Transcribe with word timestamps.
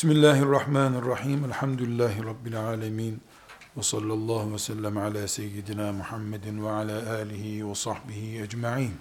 Bismillahirrahmanirrahim. 0.00 1.44
Elhamdülillahi 1.44 2.24
Rabbil 2.24 2.60
alemin. 2.60 3.20
Ve 3.76 3.82
sallallahu 3.82 4.52
ve 4.52 4.58
sellem 4.58 4.96
ala 4.96 5.28
seyyidina 5.28 5.92
Muhammedin 5.92 6.64
ve 6.64 6.70
ala 6.70 7.12
alihi 7.12 7.68
ve 7.68 7.74
sahbihi 7.74 8.42
ecma'in. 8.42 8.94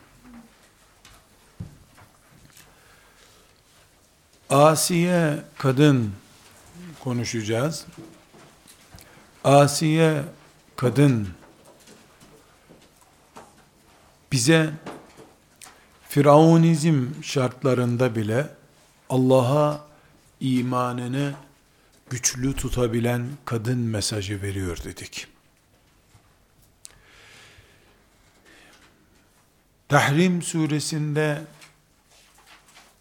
Asiye 4.50 5.44
kadın 5.58 6.12
konuşacağız. 7.04 7.86
Asiye 9.43 10.23
kadın 10.75 11.27
bize 14.31 14.73
Firavunizm 16.09 17.05
şartlarında 17.23 18.16
bile 18.16 18.47
Allah'a 19.09 19.89
imanını 20.40 21.34
güçlü 22.09 22.55
tutabilen 22.55 23.27
kadın 23.45 23.80
mesajı 23.80 24.41
veriyor 24.41 24.77
dedik. 24.84 25.27
Tahrim 29.90 30.41
suresinde 30.41 31.41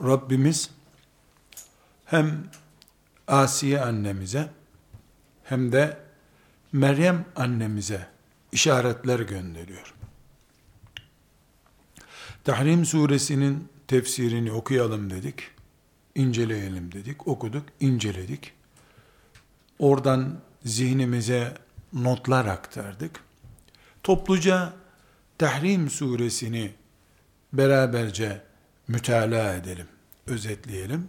Rabbimiz 0.03 0.71
hem 2.05 2.51
Asiye 3.29 3.81
annemize 3.81 4.51
hem 5.45 5.73
de 5.73 5.98
Meryem 6.73 7.25
annemize 7.37 8.09
işaretler 8.53 9.20
gönderiyor. 9.20 9.95
Tahrim 12.45 12.87
suresinin 12.87 13.69
tefsirini 13.87 14.53
okuyalım 14.53 15.11
dedik. 15.11 15.58
İnceleyelim 16.19 16.93
dedik. 16.93 17.29
Okuduk, 17.29 17.65
inceledik. 17.81 18.53
Oradan 19.79 20.41
zihnimize 20.65 21.55
notlar 21.92 22.47
aktardık. 22.47 23.20
Topluca 24.03 24.73
Tahrim 25.39 25.91
suresini 25.91 26.75
beraberce 27.53 28.42
mütalaa 28.89 29.55
edelim, 29.55 29.89
özetleyelim. 30.27 31.09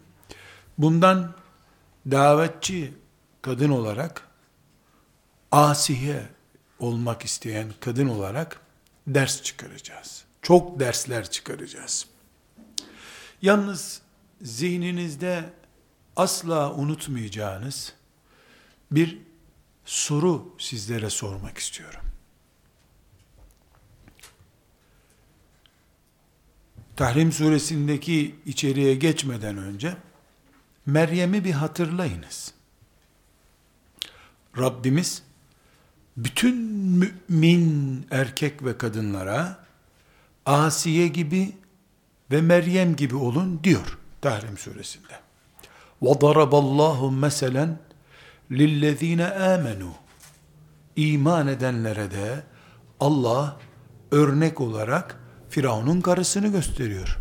Bundan 0.77 1.33
davetçi 2.11 2.93
kadın 3.41 3.69
olarak, 3.69 4.27
asiye 5.51 6.21
olmak 6.79 7.25
isteyen 7.25 7.73
kadın 7.79 8.07
olarak 8.07 8.59
ders 9.07 9.41
çıkaracağız. 9.41 10.23
Çok 10.41 10.79
dersler 10.79 11.29
çıkaracağız. 11.29 12.05
Yalnız 13.41 14.01
zihninizde 14.41 15.53
asla 16.15 16.73
unutmayacağınız 16.73 17.93
bir 18.91 19.17
soru 19.85 20.55
sizlere 20.57 21.09
sormak 21.09 21.57
istiyorum. 21.57 22.01
Tahrim 26.95 27.31
suresindeki 27.31 28.35
içeriğe 28.45 28.95
geçmeden 28.95 29.57
önce 29.57 29.97
Meryem'i 30.85 31.43
bir 31.43 31.51
hatırlayınız. 31.51 32.53
Rabbimiz 34.57 35.23
bütün 36.17 36.57
mümin 36.57 38.05
erkek 38.11 38.65
ve 38.65 38.77
kadınlara 38.77 39.65
Asiye 40.45 41.07
gibi 41.07 41.55
ve 42.31 42.41
Meryem 42.41 42.95
gibi 42.95 43.15
olun 43.15 43.59
diyor 43.63 43.98
Tahrim 44.20 44.58
suresinde. 44.58 45.20
وَضَرَبَ 46.02 46.50
اللّٰهُ 46.50 47.26
مَسَلًا 47.26 47.76
لِلَّذ۪ينَ 48.50 49.22
آمَنُوا 49.54 49.94
İman 50.96 51.48
edenlere 51.48 52.10
de 52.10 52.42
Allah 53.00 53.56
örnek 54.10 54.60
olarak 54.60 55.20
Firavun'un 55.50 56.00
karısını 56.00 56.48
gösteriyor. 56.48 57.18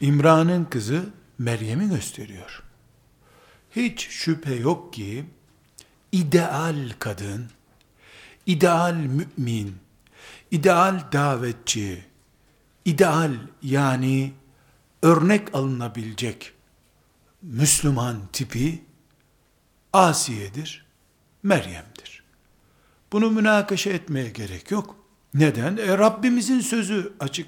İmran'ın 0.00 0.64
kızı 0.64 1.04
Meryem'i 1.38 1.88
gösteriyor. 1.88 2.62
Hiç 3.76 4.08
şüphe 4.08 4.54
yok 4.54 4.92
ki 4.92 5.24
ideal 6.12 6.90
kadın, 6.98 7.50
ideal 8.46 8.94
mümin, 8.94 9.76
ideal 10.50 11.12
davetçi, 11.12 12.04
ideal 12.84 13.32
yani 13.62 14.32
örnek 15.02 15.54
alınabilecek 15.54 16.52
Müslüman 17.42 18.16
tipi 18.32 18.84
Asiye'dir, 19.92 20.86
Meryem'dir. 21.42 22.22
Bunu 23.12 23.30
münakaşa 23.30 23.90
etmeye 23.90 24.30
gerek 24.30 24.70
yok. 24.70 24.96
Neden? 25.34 25.76
E, 25.76 25.98
Rabbimizin 25.98 26.60
sözü 26.60 27.12
açık. 27.20 27.46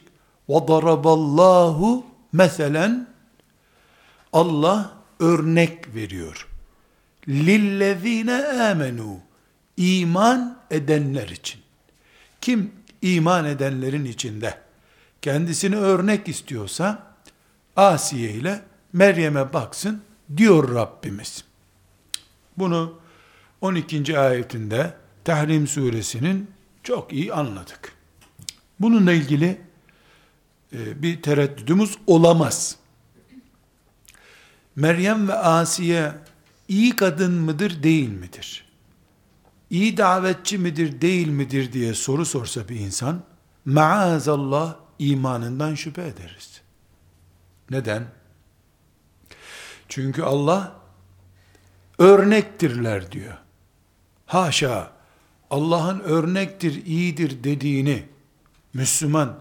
وَضَرَبَ 0.48 1.02
اللّٰهُ 1.02 2.02
meselen 2.32 3.08
Allah 4.32 4.92
örnek 5.20 5.94
veriyor. 5.94 6.48
Lillezine 7.28 8.44
amenu 8.46 9.20
iman 9.76 10.58
edenler 10.70 11.28
için. 11.28 11.60
Kim 12.40 12.72
iman 13.02 13.44
edenlerin 13.44 14.04
içinde 14.04 14.58
kendisini 15.22 15.76
örnek 15.76 16.28
istiyorsa 16.28 17.05
Asiye 17.77 18.31
ile 18.31 18.61
Meryem'e 18.93 19.53
baksın 19.53 20.01
diyor 20.37 20.75
Rabbimiz. 20.75 21.43
Bunu 22.57 22.99
12. 23.61 24.19
ayetinde 24.19 24.93
Tahrim 25.23 25.67
suresinin 25.67 26.51
çok 26.83 27.13
iyi 27.13 27.33
anladık. 27.33 27.93
Bununla 28.79 29.13
ilgili 29.13 29.61
e, 30.73 31.01
bir 31.01 31.21
tereddüdümüz 31.21 31.97
olamaz. 32.07 32.75
Meryem 34.75 35.27
ve 35.27 35.33
Asiye 35.33 36.11
iyi 36.67 36.95
kadın 36.95 37.33
mıdır 37.33 37.83
değil 37.83 38.09
midir? 38.09 38.67
İyi 39.69 39.97
davetçi 39.97 40.57
midir 40.57 41.01
değil 41.01 41.27
midir 41.27 41.73
diye 41.73 41.93
soru 41.93 42.25
sorsa 42.25 42.69
bir 42.69 42.79
insan, 42.79 43.23
maazallah 43.65 44.75
imanından 44.99 45.75
şüphe 45.75 46.07
ederiz. 46.07 46.61
Neden? 47.71 48.07
Çünkü 49.89 50.23
Allah 50.23 50.75
örnektirler 51.97 53.11
diyor. 53.11 53.37
Haşa 54.25 54.91
Allah'ın 55.49 55.99
örnektir, 55.99 56.85
iyidir 56.85 57.43
dediğini 57.43 58.05
Müslüman 58.73 59.39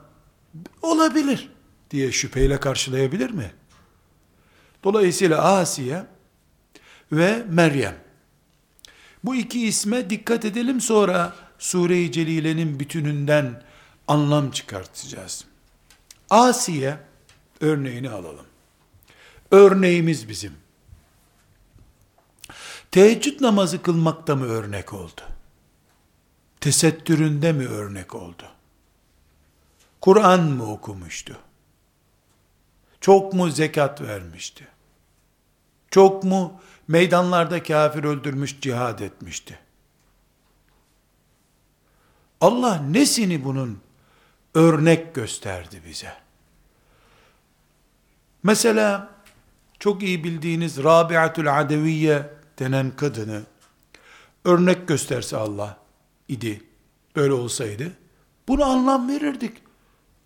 olabilir 0.83 1.51
diye 1.91 2.13
şüpheyle 2.13 2.61
karşılayabilir 2.61 3.31
mi? 3.31 3.53
Dolayısıyla 4.85 5.43
Asiye 5.43 6.07
ve 7.13 7.45
Meryem. 7.49 7.95
Bu 9.25 9.35
iki 9.35 9.67
isme 9.67 10.11
dikkat 10.11 10.45
edelim 10.45 10.81
sonra 10.81 11.35
Sure-i 11.59 12.13
Celile'nin 12.13 12.81
bütününden 12.81 13.63
anlam 14.09 14.51
çıkartacağız. 14.51 15.45
Asiye 16.31 16.99
örneğini 17.61 18.11
alalım. 18.11 18.47
Örneğimiz 19.51 20.29
bizim. 20.29 20.53
Teheccüd 22.91 23.41
namazı 23.41 23.83
kılmakta 23.83 24.37
mı 24.37 24.45
örnek 24.45 24.93
oldu? 24.93 25.21
Tesettüründe 26.61 27.53
mi 27.53 27.67
örnek 27.67 28.15
oldu? 28.15 28.43
Kur'an 30.01 30.43
mı 30.43 30.73
okumuştu? 30.73 31.39
Çok 33.01 33.33
mu 33.33 33.51
zekat 33.51 34.01
vermişti? 34.01 34.69
Çok 35.91 36.25
mu 36.25 36.61
meydanlarda 36.89 37.63
kafir 37.63 38.05
öldürmüş, 38.05 38.61
cihad 38.61 38.99
etmişti? 38.99 39.59
Allah 42.41 42.77
nesini 42.77 43.45
bunun 43.45 43.81
örnek 44.55 45.15
gösterdi 45.15 45.83
bize? 45.89 46.26
Mesela 48.47 49.11
çok 49.79 50.03
iyi 50.03 50.25
bildiğiniz 50.25 50.85
Rabiatul 50.85 51.47
Adeviye 51.47 52.31
denen 52.59 52.97
kadını 52.97 53.43
örnek 54.45 54.89
gösterse 54.89 55.37
Allah 55.37 55.79
idi, 56.29 56.63
böyle 57.17 57.33
olsaydı, 57.33 57.93
bunu 58.49 58.65
anlam 58.65 59.09
verirdik. 59.09 59.53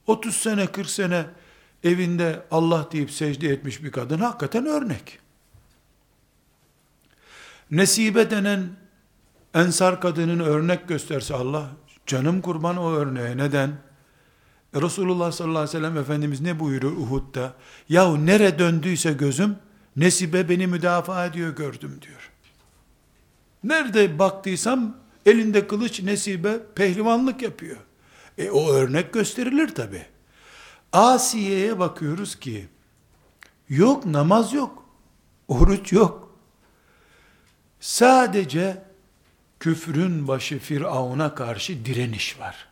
30 0.06 0.36
sene, 0.36 0.66
40 0.66 0.90
sene 0.90 1.26
evinde 1.84 2.42
Allah 2.50 2.88
deyip 2.92 3.10
secde 3.10 3.48
etmiş 3.48 3.84
bir 3.84 3.92
kadın 3.92 4.18
hakikaten 4.18 4.66
örnek. 4.66 5.18
Nesibe 7.70 8.30
denen 8.30 8.68
ensar 9.54 10.00
kadının 10.00 10.40
örnek 10.40 10.88
gösterse 10.88 11.34
Allah, 11.34 11.66
canım 12.06 12.40
kurban 12.40 12.76
o 12.76 12.92
örneğe. 12.92 13.36
Neden? 13.36 13.89
Resulullah 14.74 15.32
sallallahu 15.32 15.58
aleyhi 15.58 15.76
ve 15.76 15.80
sellem 15.80 15.96
Efendimiz 15.98 16.40
ne 16.40 16.60
buyuruyor 16.60 16.92
Uhud'da? 16.92 17.54
Yahu 17.88 18.26
nere 18.26 18.58
döndüyse 18.58 19.12
gözüm, 19.12 19.56
Nesibe 19.96 20.48
beni 20.48 20.66
müdafaa 20.66 21.26
ediyor 21.26 21.56
gördüm 21.56 21.98
diyor. 22.02 22.30
Nerede 23.64 24.18
baktıysam 24.18 24.96
elinde 25.26 25.66
kılıç 25.66 26.00
Nesibe 26.02 26.60
pehlivanlık 26.74 27.42
yapıyor. 27.42 27.76
E 28.38 28.50
o 28.50 28.70
örnek 28.72 29.12
gösterilir 29.12 29.74
tabi. 29.74 30.06
Asiye'ye 30.92 31.78
bakıyoruz 31.78 32.40
ki 32.40 32.68
yok 33.68 34.06
namaz 34.06 34.52
yok. 34.52 34.84
Oruç 35.48 35.92
yok. 35.92 36.36
Sadece 37.80 38.82
küfrün 39.60 40.28
başı 40.28 40.58
Firavun'a 40.58 41.34
karşı 41.34 41.84
direniş 41.84 42.40
var. 42.40 42.69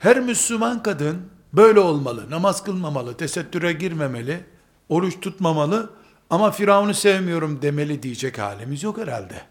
Her 0.00 0.20
Müslüman 0.20 0.82
kadın 0.82 1.30
böyle 1.52 1.80
olmalı. 1.80 2.30
Namaz 2.30 2.64
kılmamalı, 2.64 3.16
tesettüre 3.16 3.72
girmemeli, 3.72 4.44
oruç 4.88 5.20
tutmamalı 5.20 5.90
ama 6.30 6.50
Firavun'u 6.50 6.94
sevmiyorum 6.94 7.62
demeli 7.62 8.02
diyecek 8.02 8.38
halimiz 8.38 8.82
yok 8.82 8.98
herhalde. 8.98 9.42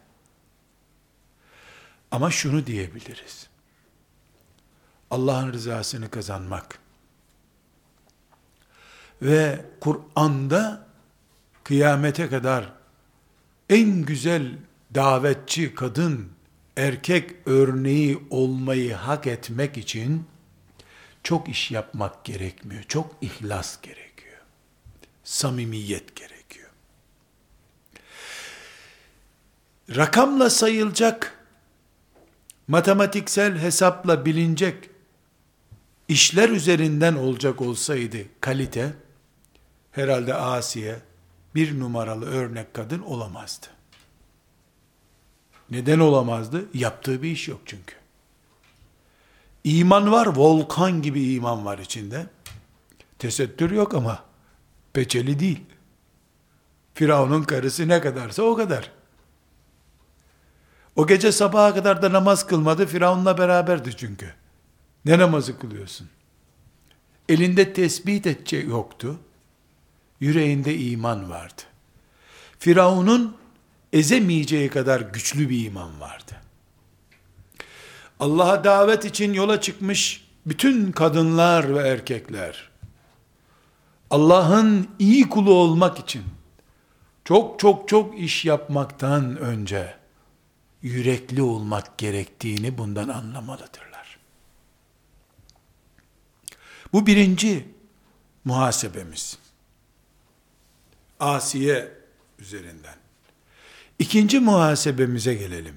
Ama 2.12 2.32
şunu 2.32 2.66
diyebiliriz. 2.66 3.48
Allah'ın 5.12 5.54
rızasını 5.54 6.10
kazanmak 6.10 6.80
ve 9.22 9.66
Kur'an'da 9.80 10.88
kıyamete 11.64 12.30
kadar 12.30 12.74
en 13.70 14.02
güzel 14.02 14.58
davetçi 14.96 15.76
kadın, 15.76 16.30
erkek 16.78 17.36
örneği 17.46 18.24
olmayı 18.30 18.94
hak 18.94 19.28
etmek 19.28 19.78
için 19.78 20.26
çok 21.24 21.50
iş 21.50 21.72
yapmak 21.72 22.26
gerekmiyor. 22.26 22.84
Çok 22.84 23.16
ihlas 23.22 23.82
gerekiyor. 23.82 24.38
Samimiyet 25.24 26.16
gerekiyor. 26.16 26.70
Rakamla 29.96 30.50
sayılacak, 30.50 31.46
matematiksel 32.68 33.58
hesapla 33.58 34.26
bilinecek 34.26 34.90
işler 36.08 36.50
üzerinden 36.50 37.16
olacak 37.16 37.62
olsaydı 37.62 38.18
kalite, 38.42 38.94
herhalde 39.92 40.34
Asiye 40.34 41.00
bir 41.56 41.80
numaralı 41.80 42.26
örnek 42.26 42.74
kadın 42.74 43.02
olamazdı. 43.02 43.68
Neden 45.72 46.00
olamazdı? 46.00 46.66
Yaptığı 46.74 47.24
bir 47.24 47.32
iş 47.32 47.48
yok 47.48 47.62
çünkü. 47.66 47.99
İman 49.64 50.12
var, 50.12 50.28
volkan 50.28 51.02
gibi 51.02 51.34
iman 51.34 51.66
var 51.66 51.80
içinde. 51.80 52.26
Tesettür 53.20 53.72
yok 53.72 53.94
ama 53.94 54.24
peçeli 54.94 55.40
değil. 55.40 55.62
Firavun'un 56.94 57.44
karısı 57.44 57.88
ne 57.88 58.02
kadarsa 58.02 58.44
o 58.44 58.56
kadar. 58.56 58.92
O 60.96 61.08
gece 61.08 61.32
sabaha 61.32 61.74
kadar 61.74 62.02
da 62.02 62.14
namaz 62.14 62.48
kılmadı. 62.48 62.86
Firavun'la 62.86 63.38
beraberdi 63.38 63.98
çünkü. 63.98 64.34
Ne 65.06 65.20
namazı 65.20 65.60
kılıyorsun? 65.60 66.10
Elinde 67.30 67.74
tesbih 67.74 68.24
de 68.24 68.58
yoktu. 68.58 69.20
Yüreğinde 70.20 70.78
iman 70.78 71.30
vardı. 71.30 71.62
Firavun'un 72.60 73.38
ezemeyeceği 73.94 74.70
kadar 74.70 75.02
güçlü 75.02 75.50
bir 75.50 75.66
iman 75.66 76.00
vardı. 76.00 76.39
Allah'a 78.20 78.64
davet 78.64 79.06
için 79.06 79.34
yola 79.34 79.62
çıkmış 79.62 80.30
bütün 80.46 80.92
kadınlar 80.92 81.76
ve 81.76 81.88
erkekler, 81.88 82.70
Allah'ın 84.10 84.88
iyi 85.00 85.30
kulu 85.30 85.54
olmak 85.54 86.00
için, 86.00 86.24
çok 87.26 87.60
çok 87.60 87.90
çok 87.90 88.20
iş 88.20 88.46
yapmaktan 88.46 89.38
önce, 89.38 89.96
yürekli 90.82 91.42
olmak 91.42 91.98
gerektiğini 91.98 92.78
bundan 92.78 93.10
anlamalıdırlar. 93.10 94.20
Bu 96.94 97.08
birinci 97.08 97.68
muhasebemiz. 98.46 99.38
Asiye 101.20 101.92
üzerinden. 102.40 102.96
İkinci 104.00 104.40
muhasebemize 104.40 105.34
gelelim. 105.34 105.76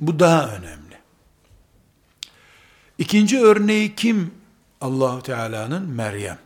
Bu 0.00 0.18
daha 0.18 0.48
önemli. 0.48 0.81
İkinci 3.02 3.40
örneği 3.40 3.94
kim? 3.94 4.34
Allahu 4.80 5.22
Teala'nın 5.22 5.88
Meryem. 5.88 6.38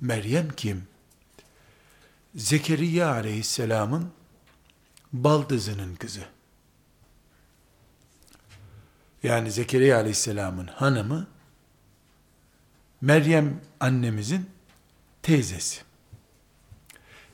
Meryem 0.00 0.48
kim? 0.48 0.86
Zekeriya 2.34 3.12
aleyhisselamın 3.12 4.10
baldızının 5.12 5.94
kızı. 5.94 6.24
Yani 9.22 9.52
Zekeriya 9.52 9.96
aleyhisselamın 9.96 10.66
hanımı 10.66 11.26
Meryem 13.00 13.60
annemizin 13.80 14.50
teyzesi. 15.22 15.82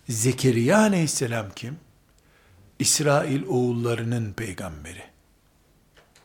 Zekeriya 0.08 0.78
aleyhisselam 0.78 1.50
kim? 1.56 1.78
İsrail 2.78 3.42
oğullarının 3.42 4.32
peygamberi. 4.32 5.04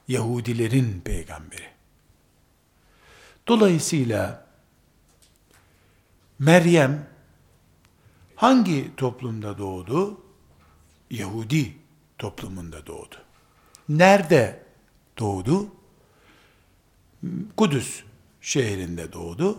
Yahudilerin 0.07 1.01
peygamberi. 1.01 1.72
Dolayısıyla 3.47 4.45
Meryem 6.39 7.07
hangi 8.35 8.95
toplumda 8.97 9.57
doğdu? 9.57 10.21
Yahudi 11.09 11.77
toplumunda 12.17 12.85
doğdu. 12.87 13.15
Nerede 13.89 14.63
doğdu? 15.19 15.67
Kudüs 17.57 18.03
şehrinde 18.41 19.13
doğdu. 19.13 19.57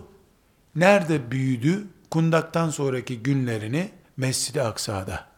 Nerede 0.76 1.30
büyüdü? 1.30 1.86
Kundaktan 2.10 2.70
sonraki 2.70 3.22
günlerini 3.22 3.90
Mescid-i 4.16 4.62
Aksa'da. 4.62 5.28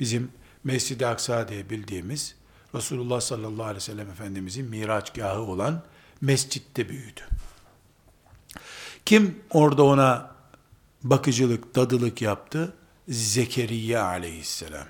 Bizim 0.00 0.32
Mescid-i 0.64 1.06
Aksa 1.06 1.48
diye 1.48 1.70
bildiğimiz 1.70 2.34
Resulullah 2.74 3.20
sallallahu 3.20 3.64
aleyhi 3.64 3.76
ve 3.76 3.80
sellem 3.80 4.10
Efendimizin 4.10 4.66
miraçgahı 4.66 5.40
olan 5.40 5.82
mescitte 6.20 6.88
büyüdü. 6.88 7.20
Kim 9.04 9.42
orada 9.50 9.82
ona 9.82 10.30
bakıcılık, 11.02 11.74
dadılık 11.74 12.22
yaptı? 12.22 12.74
Zekeriya 13.08 14.04
aleyhisselam. 14.04 14.86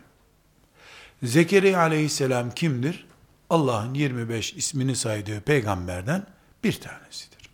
Zekeriya 1.22 1.80
aleyhisselam 1.80 2.50
kimdir? 2.50 3.06
Allah'ın 3.50 3.94
25 3.94 4.54
ismini 4.54 4.96
saydığı 4.96 5.40
peygamberden 5.40 6.26
bir 6.64 6.80
tanesidir. 6.80 7.50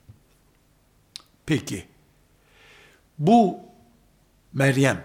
Peki, 1.47 1.87
bu 3.19 3.61
Meryem 4.53 5.05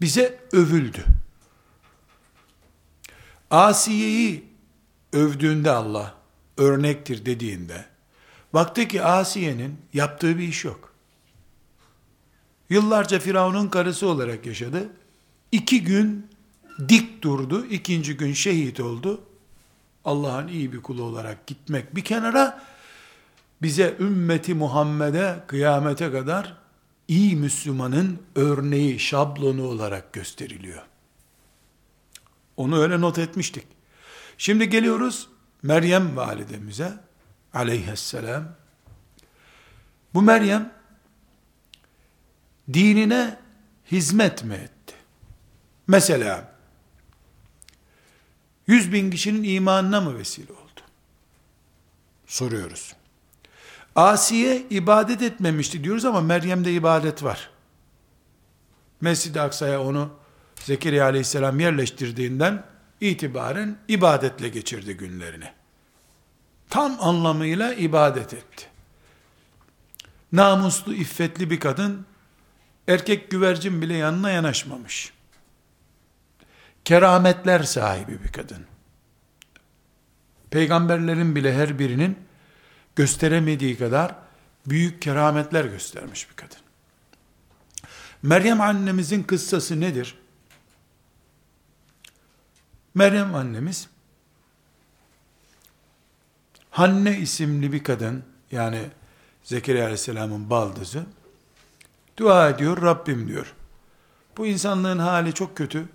bize 0.00 0.40
övüldü. 0.52 1.04
Asiye'yi 3.50 4.53
övdüğünde 5.14 5.70
Allah 5.70 6.14
örnektir 6.56 7.26
dediğinde 7.26 7.84
baktı 8.54 8.88
ki 8.88 9.02
Asiye'nin 9.02 9.78
yaptığı 9.92 10.38
bir 10.38 10.48
iş 10.48 10.64
yok. 10.64 10.92
Yıllarca 12.70 13.18
Firavun'un 13.18 13.68
karısı 13.68 14.08
olarak 14.08 14.46
yaşadı. 14.46 14.88
İki 15.52 15.84
gün 15.84 16.26
dik 16.88 17.22
durdu. 17.22 17.66
ikinci 17.66 18.16
gün 18.16 18.32
şehit 18.32 18.80
oldu. 18.80 19.20
Allah'ın 20.04 20.48
iyi 20.48 20.72
bir 20.72 20.82
kulu 20.82 21.02
olarak 21.02 21.46
gitmek 21.46 21.94
bir 21.96 22.04
kenara 22.04 22.62
bize 23.62 23.96
ümmeti 24.00 24.54
Muhammed'e 24.54 25.44
kıyamete 25.46 26.12
kadar 26.12 26.56
iyi 27.08 27.36
Müslümanın 27.36 28.18
örneği, 28.36 28.98
şablonu 28.98 29.66
olarak 29.66 30.12
gösteriliyor. 30.12 30.82
Onu 32.56 32.78
öyle 32.82 33.00
not 33.00 33.18
etmiştik. 33.18 33.66
Şimdi 34.38 34.68
geliyoruz 34.68 35.28
Meryem 35.62 36.16
validemize 36.16 36.92
aleyhisselam. 37.54 38.44
Bu 40.14 40.22
Meryem 40.22 40.72
dinine 42.72 43.38
hizmet 43.92 44.44
mi 44.44 44.54
etti? 44.54 44.94
Mesela 45.86 46.52
yüz 48.66 48.92
bin 48.92 49.10
kişinin 49.10 49.42
imanına 49.42 50.00
mı 50.00 50.18
vesile 50.18 50.52
oldu? 50.52 50.80
Soruyoruz. 52.26 52.94
Asiye 53.96 54.66
ibadet 54.70 55.22
etmemişti 55.22 55.84
diyoruz 55.84 56.04
ama 56.04 56.20
Meryem'de 56.20 56.72
ibadet 56.72 57.22
var. 57.22 57.50
Mescid-i 59.00 59.40
Aksa'ya 59.40 59.82
onu 59.82 60.10
Zekeriya 60.60 61.04
aleyhisselam 61.04 61.60
yerleştirdiğinden 61.60 62.73
itibaren 63.00 63.76
ibadetle 63.88 64.48
geçirdi 64.48 64.96
günlerini. 64.96 65.52
tam 66.70 66.96
anlamıyla 67.00 67.74
ibadet 67.74 68.34
etti. 68.34 68.66
Namuslu, 70.32 70.94
iffetli 70.94 71.50
bir 71.50 71.60
kadın, 71.60 72.06
erkek 72.88 73.30
güvercin 73.30 73.82
bile 73.82 73.94
yanına 73.94 74.30
yanaşmamış. 74.30 75.12
Kerametler 76.84 77.62
sahibi 77.62 78.22
bir 78.24 78.32
kadın. 78.32 78.64
Peygamberlerin 80.50 81.36
bile 81.36 81.54
her 81.54 81.78
birinin 81.78 82.18
gösteremediği 82.96 83.78
kadar 83.78 84.14
büyük 84.66 85.02
kerametler 85.02 85.64
göstermiş 85.64 86.30
bir 86.30 86.36
kadın. 86.36 86.58
Meryem 88.22 88.60
annemizin 88.60 89.22
kıssası 89.22 89.80
nedir? 89.80 90.18
Meryem 92.94 93.34
annemiz 93.34 93.88
Hanne 96.70 97.18
isimli 97.18 97.72
bir 97.72 97.84
kadın 97.84 98.24
yani 98.50 98.80
Zekeriya 99.42 99.84
Aleyhisselam'ın 99.84 100.50
baldızı 100.50 101.06
dua 102.16 102.48
ediyor 102.48 102.82
Rabbim 102.82 103.28
diyor. 103.28 103.54
Bu 104.36 104.46
insanlığın 104.46 104.98
hali 104.98 105.32
çok 105.32 105.56
kötü. 105.56 105.88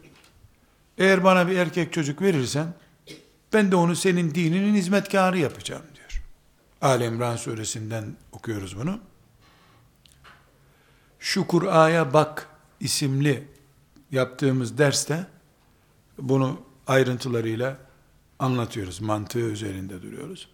Eğer 0.98 1.24
bana 1.24 1.48
bir 1.48 1.58
erkek 1.58 1.94
çocuk 1.94 2.22
verirsen 2.22 2.74
ben 3.54 3.72
de 3.72 3.76
onu 3.76 3.96
senin 3.96 4.36
dininin 4.36 4.76
hizmetkarı 4.76 5.38
yapacağım 5.38 5.84
diyor. 5.96 6.24
Ali 6.82 7.06
İmran 7.06 7.36
suresinden 7.36 8.06
okuyoruz 8.32 8.78
bunu. 8.78 9.00
Şu 11.20 11.48
Kur'a'ya 11.48 12.14
bak 12.14 12.48
isimli 12.80 13.48
yaptığımız 14.12 14.78
derste 14.78 15.28
bunu 16.18 16.69
ayrıntılarıyla 16.90 17.78
anlatıyoruz. 18.40 19.02
Mantığı 19.02 19.40
üzerinde 19.40 20.02
duruyoruz. 20.02 20.50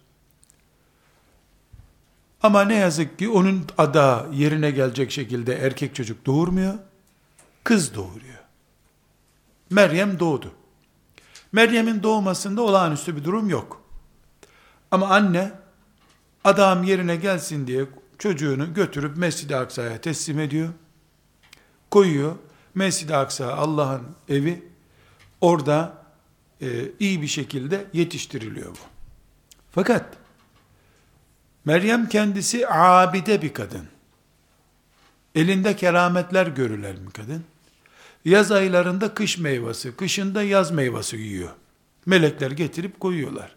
Ama 2.42 2.64
ne 2.64 2.74
yazık 2.74 3.18
ki 3.18 3.28
onun 3.28 3.64
ada 3.78 4.26
yerine 4.32 4.70
gelecek 4.70 5.10
şekilde 5.10 5.54
erkek 5.54 5.94
çocuk 5.94 6.26
doğurmuyor. 6.26 6.74
Kız 7.64 7.94
doğuruyor. 7.94 8.38
Meryem 9.70 10.18
doğdu. 10.18 10.52
Meryem'in 11.52 12.02
doğmasında 12.02 12.62
olağanüstü 12.62 13.16
bir 13.16 13.24
durum 13.24 13.48
yok. 13.48 13.82
Ama 14.90 15.08
anne 15.08 15.52
adam 16.44 16.84
yerine 16.84 17.16
gelsin 17.16 17.66
diye 17.66 17.86
çocuğunu 18.18 18.74
götürüp 18.74 19.16
Mescid-i 19.16 19.56
Aksa'ya 19.56 20.00
teslim 20.00 20.40
ediyor. 20.40 20.68
Koyuyor. 21.90 22.36
Mescid-i 22.74 23.16
Aksa 23.16 23.54
Allah'ın 23.54 24.02
evi. 24.28 24.68
Orada 25.40 25.95
e, 26.62 26.68
iyi 27.00 27.22
bir 27.22 27.26
şekilde 27.26 27.84
yetiştiriliyor 27.92 28.70
bu. 28.70 28.78
Fakat 29.70 30.16
Meryem 31.64 32.08
kendisi 32.08 32.68
abide 32.68 33.42
bir 33.42 33.54
kadın. 33.54 33.88
Elinde 35.34 35.76
kerametler 35.76 36.46
görülen 36.46 36.96
bir 37.06 37.12
kadın. 37.12 37.44
Yaz 38.24 38.52
aylarında 38.52 39.14
kış 39.14 39.38
meyvesi, 39.38 39.96
kışında 39.96 40.42
yaz 40.42 40.70
meyvesi 40.70 41.16
yiyor. 41.16 41.50
Melekler 42.06 42.50
getirip 42.50 43.00
koyuyorlar. 43.00 43.56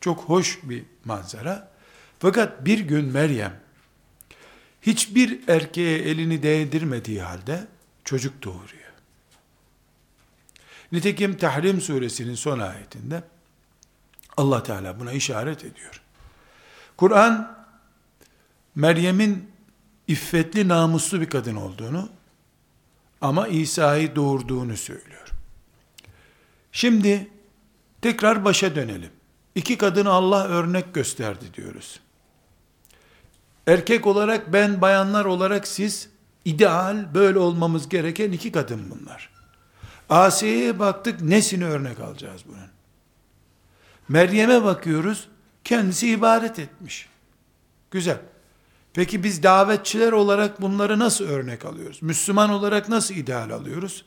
Çok 0.00 0.20
hoş 0.20 0.58
bir 0.62 0.82
manzara. 1.04 1.72
Fakat 2.18 2.64
bir 2.64 2.78
gün 2.78 3.04
Meryem 3.04 3.60
hiçbir 4.82 5.48
erkeğe 5.48 5.98
elini 5.98 6.42
değdirmediği 6.42 7.22
halde 7.22 7.66
çocuk 8.04 8.42
doğuruyor. 8.42 8.83
Nitekim 10.94 11.36
Tahrim 11.36 11.80
suresinin 11.80 12.34
son 12.34 12.58
ayetinde 12.58 13.22
Allah 14.36 14.62
Teala 14.62 15.00
buna 15.00 15.12
işaret 15.12 15.64
ediyor. 15.64 16.02
Kur'an 16.96 17.58
Meryem'in 18.74 19.50
iffetli 20.08 20.68
namuslu 20.68 21.20
bir 21.20 21.30
kadın 21.30 21.56
olduğunu 21.56 22.08
ama 23.20 23.48
İsa'yı 23.48 24.16
doğurduğunu 24.16 24.76
söylüyor. 24.76 25.28
Şimdi 26.72 27.30
tekrar 28.02 28.44
başa 28.44 28.74
dönelim. 28.74 29.10
İki 29.54 29.78
kadını 29.78 30.10
Allah 30.10 30.44
örnek 30.44 30.94
gösterdi 30.94 31.44
diyoruz. 31.54 32.00
Erkek 33.66 34.06
olarak 34.06 34.52
ben, 34.52 34.80
bayanlar 34.80 35.24
olarak 35.24 35.66
siz, 35.68 36.08
ideal 36.44 37.14
böyle 37.14 37.38
olmamız 37.38 37.88
gereken 37.88 38.32
iki 38.32 38.52
kadın 38.52 38.90
bunlar. 38.90 39.33
Asiye'ye 40.08 40.78
baktık, 40.78 41.20
nesini 41.20 41.64
örnek 41.64 42.00
alacağız 42.00 42.42
bunun? 42.48 42.58
Meryem'e 44.08 44.64
bakıyoruz, 44.64 45.28
kendisi 45.64 46.08
ibadet 46.08 46.58
etmiş. 46.58 47.08
Güzel. 47.90 48.18
Peki 48.94 49.24
biz 49.24 49.42
davetçiler 49.42 50.12
olarak 50.12 50.60
bunları 50.62 50.98
nasıl 50.98 51.24
örnek 51.24 51.64
alıyoruz? 51.64 52.02
Müslüman 52.02 52.50
olarak 52.50 52.88
nasıl 52.88 53.14
ideal 53.14 53.50
alıyoruz? 53.50 54.04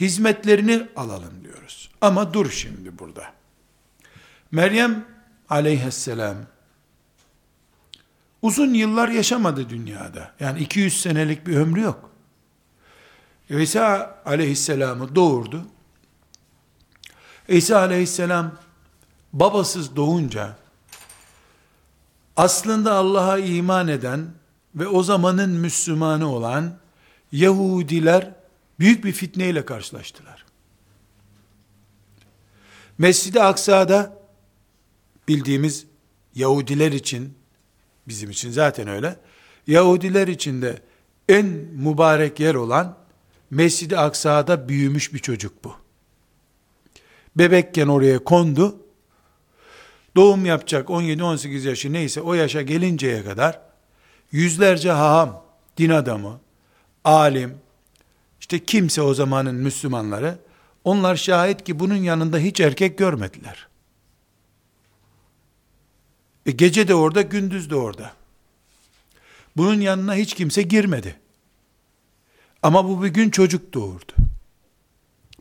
Hizmetlerini 0.00 0.88
alalım 0.96 1.44
diyoruz. 1.44 1.90
Ama 2.00 2.34
dur 2.34 2.50
şimdi 2.50 2.98
burada. 2.98 3.24
Meryem 4.50 5.04
aleyhisselam 5.48 6.36
uzun 8.42 8.74
yıllar 8.74 9.08
yaşamadı 9.08 9.68
dünyada. 9.68 10.32
Yani 10.40 10.60
200 10.60 11.02
senelik 11.02 11.46
bir 11.46 11.56
ömrü 11.56 11.80
yok. 11.80 12.13
İsa 13.48 14.22
aleyhisselamı 14.24 15.14
doğurdu. 15.14 15.66
İsa 17.48 17.78
aleyhisselam 17.78 18.58
babasız 19.32 19.96
doğunca 19.96 20.56
aslında 22.36 22.94
Allah'a 22.94 23.38
iman 23.38 23.88
eden 23.88 24.26
ve 24.74 24.86
o 24.86 25.02
zamanın 25.02 25.50
Müslümanı 25.50 26.32
olan 26.32 26.78
Yahudiler 27.32 28.30
büyük 28.78 29.04
bir 29.04 29.12
fitneyle 29.12 29.64
karşılaştılar. 29.64 30.44
Mescid-i 32.98 33.42
Aksa'da 33.42 34.18
bildiğimiz 35.28 35.86
Yahudiler 36.34 36.92
için, 36.92 37.34
bizim 38.08 38.30
için 38.30 38.50
zaten 38.50 38.88
öyle, 38.88 39.16
Yahudiler 39.66 40.28
için 40.28 40.62
de 40.62 40.82
en 41.28 41.46
mübarek 41.72 42.40
yer 42.40 42.54
olan 42.54 43.03
Mescid-i 43.54 43.98
Aksa'da 43.98 44.68
büyümüş 44.68 45.14
bir 45.14 45.18
çocuk 45.18 45.64
bu. 45.64 45.76
Bebekken 47.36 47.88
oraya 47.88 48.24
kondu, 48.24 48.76
doğum 50.16 50.46
yapacak 50.46 50.88
17-18 50.88 51.68
yaşı 51.68 51.92
neyse 51.92 52.20
o 52.20 52.34
yaşa 52.34 52.62
gelinceye 52.62 53.24
kadar 53.24 53.60
yüzlerce 54.32 54.90
haham, 54.90 55.44
din 55.76 55.90
adamı, 55.90 56.40
alim, 57.04 57.58
işte 58.40 58.64
kimse 58.64 59.02
o 59.02 59.14
zamanın 59.14 59.54
Müslümanları, 59.54 60.38
onlar 60.84 61.16
şahit 61.16 61.64
ki 61.64 61.78
bunun 61.78 61.96
yanında 61.96 62.38
hiç 62.38 62.60
erkek 62.60 62.98
görmediler. 62.98 63.68
E 66.46 66.50
gece 66.50 66.88
de 66.88 66.94
orada, 66.94 67.22
gündüz 67.22 67.70
de 67.70 67.76
orada. 67.76 68.12
Bunun 69.56 69.80
yanına 69.80 70.14
hiç 70.14 70.34
kimse 70.34 70.62
girmedi. 70.62 71.23
Ama 72.64 72.88
bu 72.88 73.02
bir 73.02 73.08
gün 73.08 73.30
çocuk 73.30 73.74
doğurdu. 73.74 74.12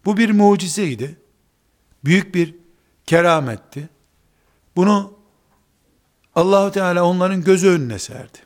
Bu 0.06 0.18
bir 0.18 0.30
mucizeydi. 0.30 1.18
Büyük 2.06 2.36
bir 2.36 2.56
kerametti. 3.06 3.90
Bunu 4.76 5.14
Allahu 6.36 6.72
Teala 6.72 7.04
onların 7.04 7.44
gözü 7.44 7.70
önüne 7.70 8.00
serdi. 8.00 8.38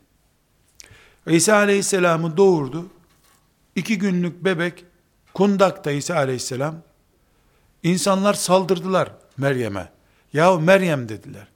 İsa 1.27 1.55
Aleyhisselam'ı 1.55 2.37
doğurdu. 2.37 2.89
İki 3.75 3.97
günlük 3.97 4.45
bebek 4.45 4.85
kundakta 5.33 5.91
İsa 5.91 6.15
Aleyhisselam 6.15 6.75
insanlar 7.83 8.33
saldırdılar 8.33 9.11
Meryem'e. 9.37 9.89
Yahu 10.33 10.59
Meryem 10.59 11.09
dediler. 11.09 11.47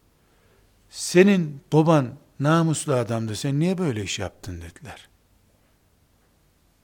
Senin 0.89 1.61
baban 1.73 2.09
namuslu 2.39 2.93
adamdı. 2.93 3.35
Sen 3.35 3.59
niye 3.59 3.77
böyle 3.77 4.03
iş 4.03 4.19
yaptın 4.19 4.61
dediler. 4.61 5.10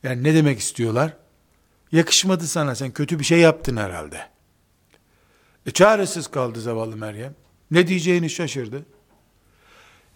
Yani 0.03 0.23
ne 0.23 0.33
demek 0.33 0.59
istiyorlar? 0.59 1.17
Yakışmadı 1.91 2.47
sana 2.47 2.75
sen 2.75 2.91
kötü 2.91 3.19
bir 3.19 3.23
şey 3.23 3.39
yaptın 3.39 3.77
herhalde. 3.77 4.29
E 5.65 5.71
çaresiz 5.71 6.27
kaldı 6.27 6.61
zavallı 6.61 6.97
Meryem. 6.97 7.35
Ne 7.71 7.87
diyeceğini 7.87 8.29
şaşırdı. 8.29 8.85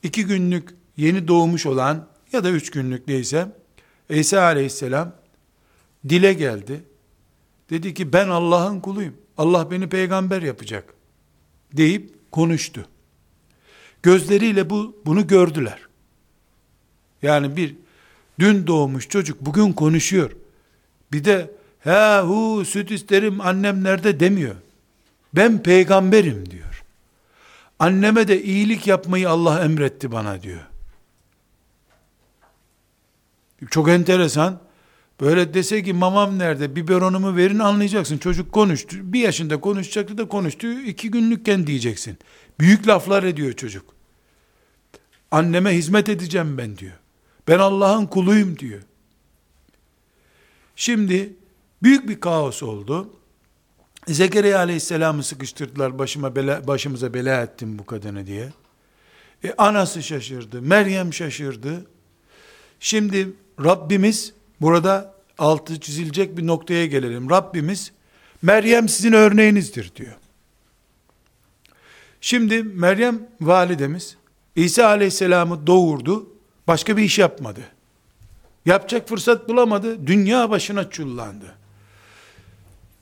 İki 0.04 0.26
günlük 0.26 0.70
yeni 0.98 1.28
doğmuş 1.28 1.66
olan 1.66 2.08
ya 2.32 2.44
da 2.44 2.50
üç 2.50 2.72
günlük 2.72 3.08
neyse 3.08 3.48
İsa 4.10 4.42
aleyhisselam 4.42 5.16
dile 6.10 6.34
geldi. 6.34 6.84
Dedi 7.70 7.94
ki 7.94 8.14
ben 8.14 8.30
Allah'ın 8.30 8.80
kuluyum. 8.80 9.18
Allah 9.38 9.72
beni 9.72 9.90
peygamber 9.90 10.42
yapacak. 10.42 10.94
Deyip 11.74 12.32
konuştu. 12.32 12.86
Gözleriyle 14.04 14.70
bu 14.70 15.02
bunu 15.06 15.28
gördüler. 15.28 15.88
Yani 17.22 17.56
bir 17.56 17.76
dün 18.42 18.68
doğmuş 18.68 19.10
çocuk 19.10 19.42
bugün 19.42 19.74
konuşuyor. 19.74 20.32
Bir 21.12 21.24
de 21.24 21.52
ha 21.84 22.24
hu 22.28 22.66
süt 22.66 22.92
isterim 22.92 23.42
annem 23.42 23.84
nerede 23.84 24.20
demiyor. 24.20 24.56
Ben 25.34 25.64
peygamberim 25.64 26.52
diyor. 26.52 26.84
Anneme 27.80 28.28
de 28.28 28.44
iyilik 28.44 28.88
yapmayı 28.88 29.30
Allah 29.30 29.64
emretti 29.64 30.12
bana 30.12 30.42
diyor. 30.42 30.62
Çok 33.70 33.90
enteresan. 33.90 34.60
Böyle 35.20 35.54
dese 35.54 35.84
ki 35.84 35.94
mamam 35.94 36.40
nerede 36.40 36.76
biberonumu 36.76 37.36
verin 37.36 37.60
anlayacaksın. 37.60 38.18
Çocuk 38.18 38.52
konuştu. 38.52 38.98
Bir 39.02 39.20
yaşında 39.20 39.62
konuşacaktı 39.62 40.18
da 40.18 40.28
konuştu. 40.28 40.80
iki 40.82 41.12
günlükken 41.12 41.68
diyeceksin. 41.68 42.18
Büyük 42.60 42.88
laflar 42.88 43.24
ediyor 43.24 43.54
çocuk. 43.54 43.86
Anneme 45.32 45.72
hizmet 45.72 46.10
edeceğim 46.10 46.58
ben 46.58 46.78
diyor. 46.78 47.01
Ben 47.48 47.60
Allah'ın 47.60 48.06
kuluyum 48.06 48.60
diyor. 48.60 48.82
Şimdi 50.76 51.34
büyük 51.84 52.10
bir 52.10 52.20
kaos 52.20 52.64
oldu. 52.64 53.10
Zekeriya 54.08 54.58
aleyhisselamı 54.58 55.24
sıkıştırdılar 55.24 56.00
başıma 56.00 56.36
bela, 56.36 56.68
başımıza 56.68 57.14
bela 57.14 57.42
ettim 57.42 57.80
bu 57.80 57.86
kadını 57.86 58.28
diye. 58.28 58.50
E, 59.44 59.54
anası 59.58 60.04
şaşırdı, 60.04 60.62
Meryem 60.62 61.14
şaşırdı. 61.14 61.86
Şimdi 62.80 63.34
Rabbimiz 63.64 64.34
burada 64.62 65.16
altı 65.38 65.80
çizilecek 65.80 66.38
bir 66.38 66.48
noktaya 66.48 66.86
gelelim. 66.86 67.30
Rabbimiz 67.30 67.92
Meryem 68.42 68.90
sizin 68.90 69.14
örneğinizdir 69.14 69.92
diyor. 69.96 70.16
Şimdi 72.22 72.64
Meryem 72.64 73.28
validemiz 73.42 74.18
İsa 74.56 74.86
aleyhisselamı 74.88 75.68
doğurdu. 75.68 76.31
Başka 76.72 76.98
bir 76.98 77.04
iş 77.04 77.20
yapmadı. 77.20 77.62
Yapacak 78.66 79.10
fırsat 79.10 79.50
bulamadı. 79.50 80.08
Dünya 80.08 80.50
başına 80.50 80.90
çullandı. 80.90 81.56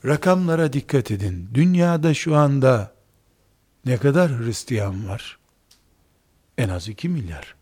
Rakamlara 0.06 0.74
dikkat 0.74 1.12
edin. 1.12 1.50
Dünyada 1.54 2.14
şu 2.14 2.36
anda 2.36 2.94
ne 3.86 3.98
kadar 3.98 4.32
Hristiyan 4.32 5.08
var? 5.08 5.40
En 6.58 6.70
az 6.70 6.88
2 6.88 7.10
milyar. 7.10 7.56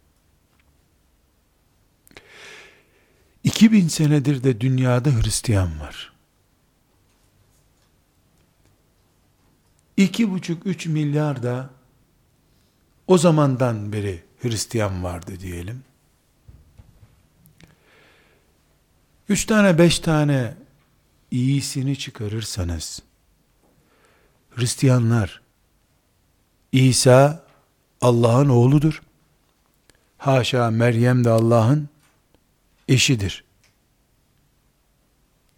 2000 3.43 3.87
senedir 3.87 4.43
de 4.43 4.61
dünyada 4.61 5.09
Hristiyan 5.09 5.79
var. 5.79 6.13
2,5-3 9.97 10.89
milyar 10.89 11.43
da 11.43 11.69
o 13.07 13.17
zamandan 13.17 13.93
beri 13.93 14.23
Hristiyan 14.41 15.03
vardı 15.03 15.39
diyelim. 15.39 15.86
Üç 19.29 19.45
tane 19.45 19.77
beş 19.77 19.99
tane 19.99 20.53
iyisini 21.31 21.97
çıkarırsanız, 21.97 23.01
Hristiyanlar, 24.49 25.41
İsa 26.71 27.43
Allah'ın 28.01 28.49
oğludur. 28.49 29.01
Haşa 30.17 30.71
Meryem 30.71 31.23
de 31.23 31.29
Allah'ın 31.29 31.89
eşidir. 32.87 33.43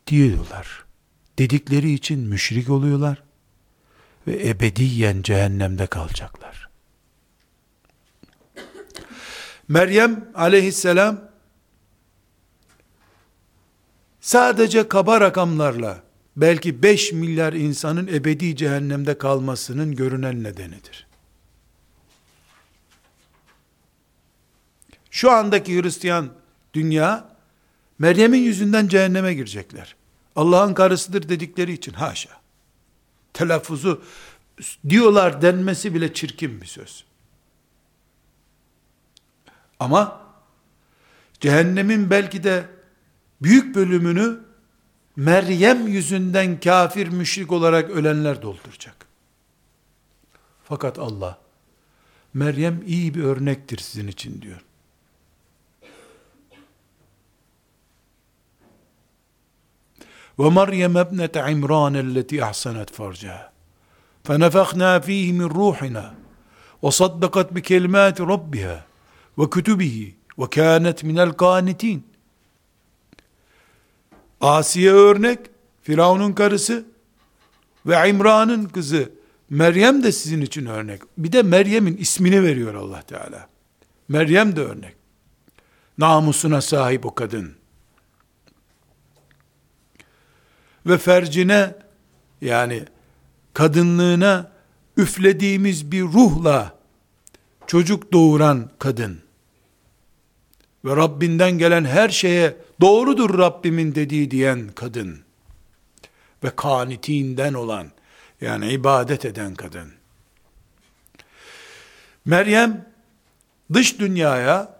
Diyorlar. 0.07 0.85
Dedikleri 1.37 1.91
için 1.93 2.19
müşrik 2.19 2.69
oluyorlar 2.69 3.23
ve 4.27 4.49
ebediyen 4.49 5.21
cehennemde 5.21 5.87
kalacaklar. 5.87 6.69
Meryem 9.67 10.31
aleyhisselam 10.35 11.28
sadece 14.29 14.87
kaba 14.87 15.21
rakamlarla 15.21 16.03
belki 16.35 16.83
5 16.83 17.13
milyar 17.13 17.53
insanın 17.53 18.07
ebedi 18.07 18.55
cehennemde 18.55 19.17
kalmasının 19.17 19.95
görünen 19.95 20.43
nedenidir. 20.43 21.07
Şu 25.11 25.31
andaki 25.31 25.81
Hristiyan 25.81 26.29
dünya 26.73 27.29
Meryem'in 27.99 28.37
yüzünden 28.37 28.87
cehenneme 28.87 29.33
girecekler. 29.33 29.95
Allah'ın 30.35 30.73
karısıdır 30.73 31.29
dedikleri 31.29 31.73
için 31.73 31.93
haşa. 31.93 32.29
Telaffuzu 33.33 34.03
diyorlar 34.89 35.41
denmesi 35.41 35.93
bile 35.93 36.13
çirkin 36.13 36.61
bir 36.61 36.67
söz. 36.67 37.05
Ama 39.79 40.21
cehennemin 41.39 42.09
belki 42.09 42.43
de 42.43 42.78
büyük 43.42 43.74
bölümünü 43.74 44.40
Meryem 45.16 45.86
yüzünden 45.88 46.60
kafir 46.60 47.08
müşrik 47.08 47.52
olarak 47.52 47.90
ölenler 47.90 48.42
dolduracak. 48.42 49.06
Fakat 50.64 50.98
Allah 50.98 51.38
Meryem 52.34 52.82
iyi 52.86 53.14
bir 53.14 53.24
örnektir 53.24 53.78
sizin 53.78 54.08
için 54.08 54.42
diyor. 54.42 54.64
Ve 60.38 60.50
Meryem 60.50 60.96
ebnet 60.96 61.36
İmran 61.36 61.94
elleti 61.94 62.44
ahsanat 62.44 62.92
farcaha. 62.92 63.54
فنفخنا 64.24 64.98
فيه 64.98 65.32
من 65.32 65.48
روحنا 65.60 66.14
وصدقت 66.82 67.52
بكلمات 67.52 68.20
ربها 68.20 68.86
وكتبه 69.36 70.12
وكانت 70.36 71.04
من 71.04 71.18
القانتين 71.18 72.02
Asiye 74.41 74.91
örnek, 74.91 75.39
Firavun'un 75.81 76.33
karısı 76.33 76.85
ve 77.85 78.09
İmran'ın 78.09 78.65
kızı 78.65 79.11
Meryem 79.49 80.03
de 80.03 80.11
sizin 80.11 80.41
için 80.41 80.65
örnek. 80.65 81.01
Bir 81.17 81.31
de 81.31 81.43
Meryem'in 81.43 81.97
ismini 81.97 82.43
veriyor 82.43 82.73
Allah 82.73 83.01
Teala. 83.01 83.49
Meryem 84.07 84.55
de 84.55 84.61
örnek. 84.61 84.95
Namusuna 85.97 86.61
sahip 86.61 87.05
o 87.05 87.15
kadın. 87.15 87.55
Ve 90.85 90.97
fercine 90.97 91.75
yani 92.41 92.85
kadınlığına 93.53 94.51
üflediğimiz 94.97 95.91
bir 95.91 96.03
ruhla 96.03 96.79
çocuk 97.67 98.13
doğuran 98.13 98.69
kadın 98.79 99.19
ve 100.85 100.95
Rabbinden 100.95 101.51
gelen 101.51 101.85
her 101.85 102.09
şeye 102.09 102.55
doğrudur 102.81 103.39
Rabbimin 103.39 103.95
dediği 103.95 104.31
diyen 104.31 104.69
kadın 104.75 105.19
ve 106.43 106.49
kanitinden 106.55 107.53
olan 107.53 107.91
yani 108.41 108.71
ibadet 108.71 109.25
eden 109.25 109.55
kadın. 109.55 109.93
Meryem 112.25 112.85
dış 113.73 113.99
dünyaya 113.99 114.79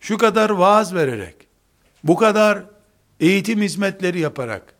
şu 0.00 0.18
kadar 0.18 0.50
vaaz 0.50 0.94
vererek, 0.94 1.34
bu 2.04 2.16
kadar 2.16 2.62
eğitim 3.20 3.62
hizmetleri 3.62 4.20
yaparak, 4.20 4.74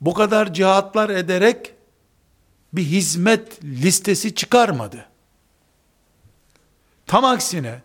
bu 0.00 0.14
kadar 0.14 0.54
cihatlar 0.54 1.10
ederek 1.10 1.74
bir 2.72 2.82
hizmet 2.82 3.64
listesi 3.64 4.34
çıkarmadı. 4.34 5.08
Tam 7.06 7.24
aksine 7.24 7.80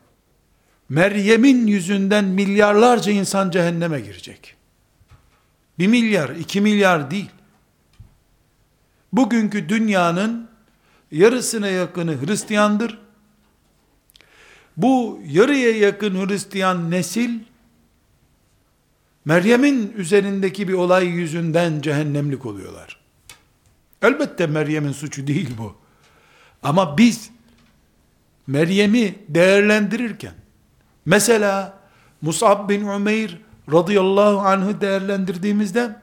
Meryem'in 0.94 1.68
yüzünden 1.68 2.26
milyarlarca 2.26 3.12
insan 3.12 3.52
cehenneme 3.52 4.00
girecek. 4.00 4.56
Bir 5.80 5.88
milyar, 5.88 6.30
iki 6.30 6.62
milyar 6.62 7.12
değil. 7.12 7.30
Bugünkü 9.14 9.70
dünyanın 9.70 10.50
yarısına 11.12 11.68
yakını 11.68 12.22
Hristiyandır. 12.22 13.00
Bu 14.78 15.22
yarıya 15.26 15.78
yakın 15.78 16.28
Hristiyan 16.28 16.92
nesil, 16.92 17.40
Meryem'in 19.26 19.94
üzerindeki 19.98 20.68
bir 20.68 20.74
olay 20.74 21.08
yüzünden 21.08 21.82
cehennemlik 21.82 22.46
oluyorlar. 22.46 23.00
Elbette 24.02 24.48
Meryem'in 24.48 24.92
suçu 24.92 25.28
değil 25.28 25.50
bu. 25.58 25.76
Ama 26.64 26.98
biz 26.98 27.32
Meryem'i 28.48 29.16
değerlendirirken 29.30 30.43
mesela 31.06 31.74
Musab 32.22 32.70
bin 32.70 32.88
Umeyr 32.88 33.38
radıyallahu 33.72 34.40
anh'ı 34.40 34.82
değerlendirdiğimizde 34.82 35.96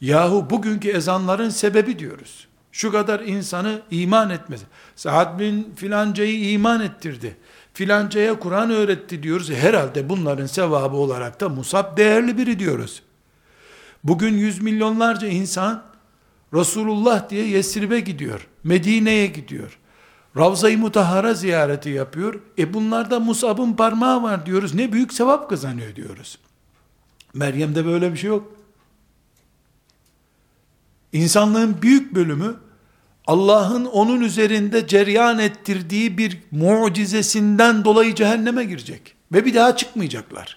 yahu 0.00 0.50
bugünkü 0.50 0.88
ezanların 0.88 1.50
sebebi 1.50 1.98
diyoruz. 1.98 2.48
Şu 2.72 2.92
kadar 2.92 3.20
insanı 3.20 3.82
iman 3.90 4.30
etmesi. 4.30 4.64
Sa'd 4.96 5.40
bin 5.40 5.72
filancayı 5.76 6.50
iman 6.50 6.80
ettirdi. 6.80 7.36
Filancaya 7.74 8.38
Kur'an 8.38 8.70
öğretti 8.70 9.22
diyoruz. 9.22 9.50
Herhalde 9.50 10.08
bunların 10.08 10.46
sevabı 10.46 10.96
olarak 10.96 11.40
da 11.40 11.48
Musab 11.48 11.96
değerli 11.96 12.38
biri 12.38 12.58
diyoruz. 12.58 13.02
Bugün 14.04 14.34
yüz 14.34 14.62
milyonlarca 14.62 15.28
insan 15.28 15.82
Resulullah 16.54 17.30
diye 17.30 17.48
Yesrib'e 17.48 18.00
gidiyor. 18.00 18.46
Medine'ye 18.64 19.26
gidiyor. 19.26 19.77
Ravza-i 20.38 20.76
Mutahara 20.76 21.34
ziyareti 21.34 21.88
yapıyor. 21.88 22.40
E 22.58 22.74
bunlarda 22.74 23.20
Musab'ın 23.20 23.72
parmağı 23.72 24.22
var 24.22 24.46
diyoruz. 24.46 24.74
Ne 24.74 24.92
büyük 24.92 25.12
sevap 25.12 25.50
kazanıyor 25.50 25.96
diyoruz. 25.96 26.38
Meryem'de 27.34 27.86
böyle 27.86 28.12
bir 28.12 28.18
şey 28.18 28.28
yok. 28.28 28.52
İnsanlığın 31.12 31.82
büyük 31.82 32.14
bölümü 32.14 32.56
Allah'ın 33.26 33.84
onun 33.84 34.20
üzerinde 34.20 34.86
ceryan 34.86 35.38
ettirdiği 35.38 36.18
bir 36.18 36.38
mucizesinden 36.50 37.84
dolayı 37.84 38.14
cehenneme 38.14 38.64
girecek. 38.64 39.14
Ve 39.32 39.44
bir 39.44 39.54
daha 39.54 39.76
çıkmayacaklar. 39.76 40.56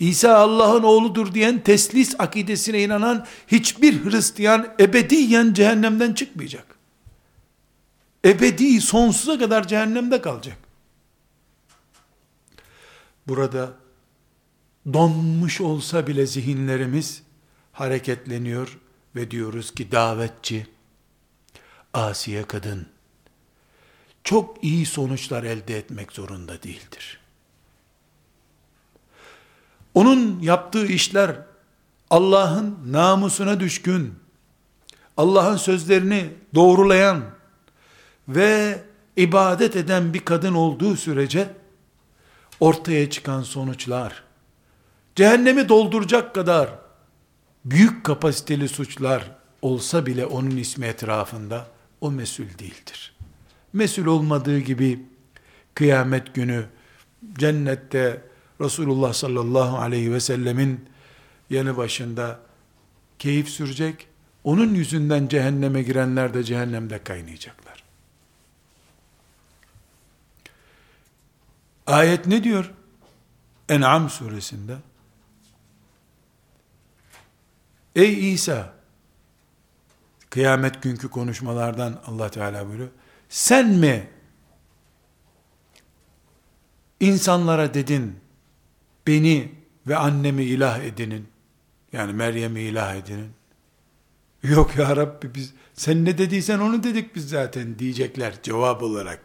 İsa 0.00 0.36
Allah'ın 0.36 0.82
oğludur 0.82 1.34
diyen 1.34 1.60
teslis 1.60 2.14
akidesine 2.18 2.82
inanan 2.82 3.26
hiçbir 3.46 4.04
Hristiyan 4.04 4.66
ebediyen 4.80 5.52
cehennemden 5.52 6.12
çıkmayacak. 6.12 6.73
Ebedi 8.24 8.80
sonsuza 8.80 9.38
kadar 9.38 9.68
cehennemde 9.68 10.20
kalacak. 10.20 10.56
Burada 13.28 13.72
donmuş 14.92 15.60
olsa 15.60 16.06
bile 16.06 16.26
zihinlerimiz 16.26 17.22
hareketleniyor 17.72 18.78
ve 19.16 19.30
diyoruz 19.30 19.74
ki 19.74 19.92
davetçi, 19.92 20.66
asiye 21.94 22.42
kadın, 22.42 22.86
çok 24.24 24.64
iyi 24.64 24.86
sonuçlar 24.86 25.44
elde 25.44 25.78
etmek 25.78 26.12
zorunda 26.12 26.62
değildir. 26.62 27.20
Onun 29.94 30.40
yaptığı 30.40 30.86
işler 30.86 31.36
Allah'ın 32.10 32.78
namusuna 32.86 33.60
düşkün, 33.60 34.14
Allah'ın 35.16 35.56
sözlerini 35.56 36.30
doğrulayan 36.54 37.33
ve 38.28 38.82
ibadet 39.16 39.76
eden 39.76 40.14
bir 40.14 40.24
kadın 40.24 40.54
olduğu 40.54 40.96
sürece 40.96 41.48
ortaya 42.60 43.10
çıkan 43.10 43.42
sonuçlar 43.42 44.24
cehennemi 45.14 45.68
dolduracak 45.68 46.34
kadar 46.34 46.70
büyük 47.64 48.04
kapasiteli 48.04 48.68
suçlar 48.68 49.30
olsa 49.62 50.06
bile 50.06 50.26
onun 50.26 50.56
ismi 50.56 50.86
etrafında 50.86 51.66
o 52.00 52.10
mesul 52.10 52.44
değildir. 52.58 53.16
Mesul 53.72 54.06
olmadığı 54.06 54.58
gibi 54.58 55.06
kıyamet 55.74 56.34
günü 56.34 56.64
cennette 57.38 58.22
Resulullah 58.60 59.12
sallallahu 59.12 59.78
aleyhi 59.78 60.12
ve 60.12 60.20
sellemin 60.20 60.84
yanı 61.50 61.76
başında 61.76 62.40
keyif 63.18 63.48
sürecek. 63.48 64.06
Onun 64.44 64.74
yüzünden 64.74 65.28
cehenneme 65.28 65.82
girenler 65.82 66.34
de 66.34 66.44
cehennemde 66.44 66.98
kaynayacaklar. 66.98 67.63
Ayet 71.86 72.26
ne 72.26 72.44
diyor? 72.44 72.70
En'am 73.68 74.10
suresinde. 74.10 74.76
Ey 77.96 78.32
İsa, 78.32 78.72
kıyamet 80.30 80.82
günkü 80.82 81.08
konuşmalardan 81.10 82.00
Allah 82.06 82.30
Teala 82.30 82.68
buyuruyor. 82.68 82.88
Sen 83.28 83.68
mi 83.68 84.08
insanlara 87.00 87.74
dedin, 87.74 88.20
beni 89.06 89.52
ve 89.86 89.96
annemi 89.96 90.42
ilah 90.42 90.78
edinin, 90.78 91.28
yani 91.92 92.12
Meryem'i 92.12 92.60
ilah 92.60 92.94
edinin. 92.94 93.30
Yok 94.42 94.76
ya 94.76 94.96
Rabbi 94.96 95.34
biz, 95.34 95.52
sen 95.74 96.04
ne 96.04 96.18
dediysen 96.18 96.58
onu 96.58 96.82
dedik 96.82 97.14
biz 97.14 97.28
zaten 97.28 97.78
diyecekler 97.78 98.42
cevap 98.42 98.82
olarak. 98.82 99.20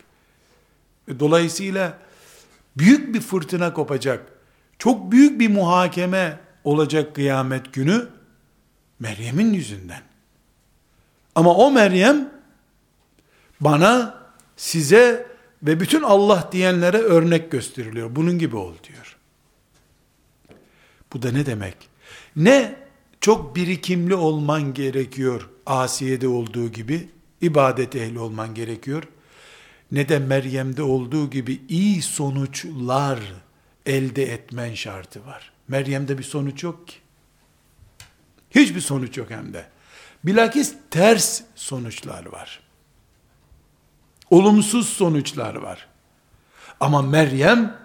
E, 1.08 1.20
dolayısıyla 1.20 1.98
büyük 2.80 3.14
bir 3.14 3.22
fırtına 3.22 3.74
kopacak. 3.74 4.32
Çok 4.80 5.12
büyük 5.12 5.40
bir 5.40 5.50
muhakeme 5.50 6.40
olacak 6.64 7.16
kıyamet 7.16 7.74
günü 7.74 8.08
Meryem'in 9.00 9.54
yüzünden. 9.54 10.02
Ama 11.36 11.56
o 11.56 11.72
Meryem 11.72 12.30
bana, 13.62 14.20
size 14.58 15.28
ve 15.64 15.80
bütün 15.80 16.04
Allah 16.04 16.50
diyenlere 16.52 16.98
örnek 16.98 17.52
gösteriliyor. 17.52 18.16
Bunun 18.16 18.40
gibi 18.40 18.56
ol 18.56 18.74
diyor. 18.84 19.18
Bu 21.14 21.22
da 21.22 21.32
ne 21.32 21.46
demek? 21.46 21.76
Ne 22.36 22.76
çok 23.22 23.56
birikimli 23.56 24.16
olman 24.16 24.74
gerekiyor 24.74 25.50
Asiye'de 25.66 26.28
olduğu 26.28 26.72
gibi, 26.72 27.10
ibadet 27.42 27.96
ehli 27.96 28.20
olman 28.20 28.56
gerekiyor. 28.56 29.04
Ne 29.92 30.10
de 30.10 30.20
Meryem'de 30.20 30.84
olduğu 30.84 31.30
gibi 31.30 31.62
iyi 31.70 32.02
sonuçlar 32.02 33.20
elde 33.86 34.34
etmen 34.34 34.74
şartı 34.74 35.26
var. 35.26 35.52
Meryem'de 35.68 36.18
bir 36.18 36.24
sonuç 36.24 36.64
yok 36.64 36.88
ki. 36.88 36.96
Hiçbir 38.52 38.82
sonuç 38.82 39.18
yok 39.18 39.30
hem 39.30 39.54
de. 39.54 39.70
Bilakis 40.24 40.76
ters 40.92 41.42
sonuçlar 41.56 42.26
var. 42.26 42.60
Olumsuz 44.30 44.90
sonuçlar 44.90 45.56
var. 45.56 45.88
Ama 46.80 47.02
Meryem 47.02 47.78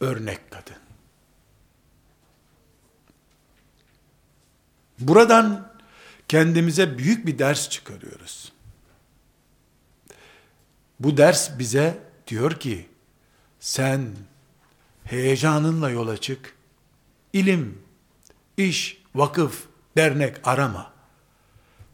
örnek 0.00 0.50
kadın. 0.50 0.76
Buradan 4.98 5.72
kendimize 6.28 6.98
büyük 6.98 7.26
bir 7.26 7.38
ders 7.38 7.68
çıkarıyoruz. 7.68 8.52
Bu 11.00 11.16
ders 11.16 11.58
bize 11.58 11.98
diyor 12.26 12.52
ki 12.60 12.88
sen 13.60 14.08
heyecanınla 15.04 15.90
yola 15.90 16.16
çık. 16.16 16.54
İlim, 17.32 17.82
iş, 18.56 19.02
vakıf, 19.14 19.64
dernek 19.96 20.48
arama. 20.48 20.92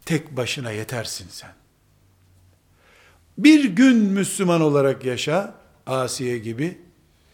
Tek 0.05 0.37
başına 0.37 0.71
yetersin 0.71 1.27
sen. 1.29 1.53
Bir 3.37 3.63
gün 3.65 3.97
Müslüman 3.97 4.61
olarak 4.61 5.05
yaşa, 5.05 5.55
Asiye 5.87 6.37
gibi, 6.37 6.81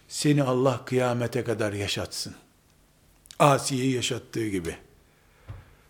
seni 0.07 0.43
Allah 0.43 0.85
kıyamete 0.85 1.43
kadar 1.43 1.73
yaşatsın. 1.73 2.35
Asiye'yi 3.39 3.95
yaşattığı 3.95 4.47
gibi. 4.47 4.75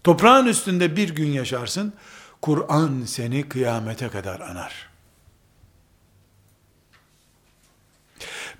Toprağın 0.04 0.46
üstünde 0.46 0.96
bir 0.96 1.10
gün 1.10 1.28
yaşarsın, 1.28 1.94
Kur'an 2.42 3.04
seni 3.06 3.50
kıyamete 3.50 4.10
kadar 4.10 4.40
anar. 4.40 4.91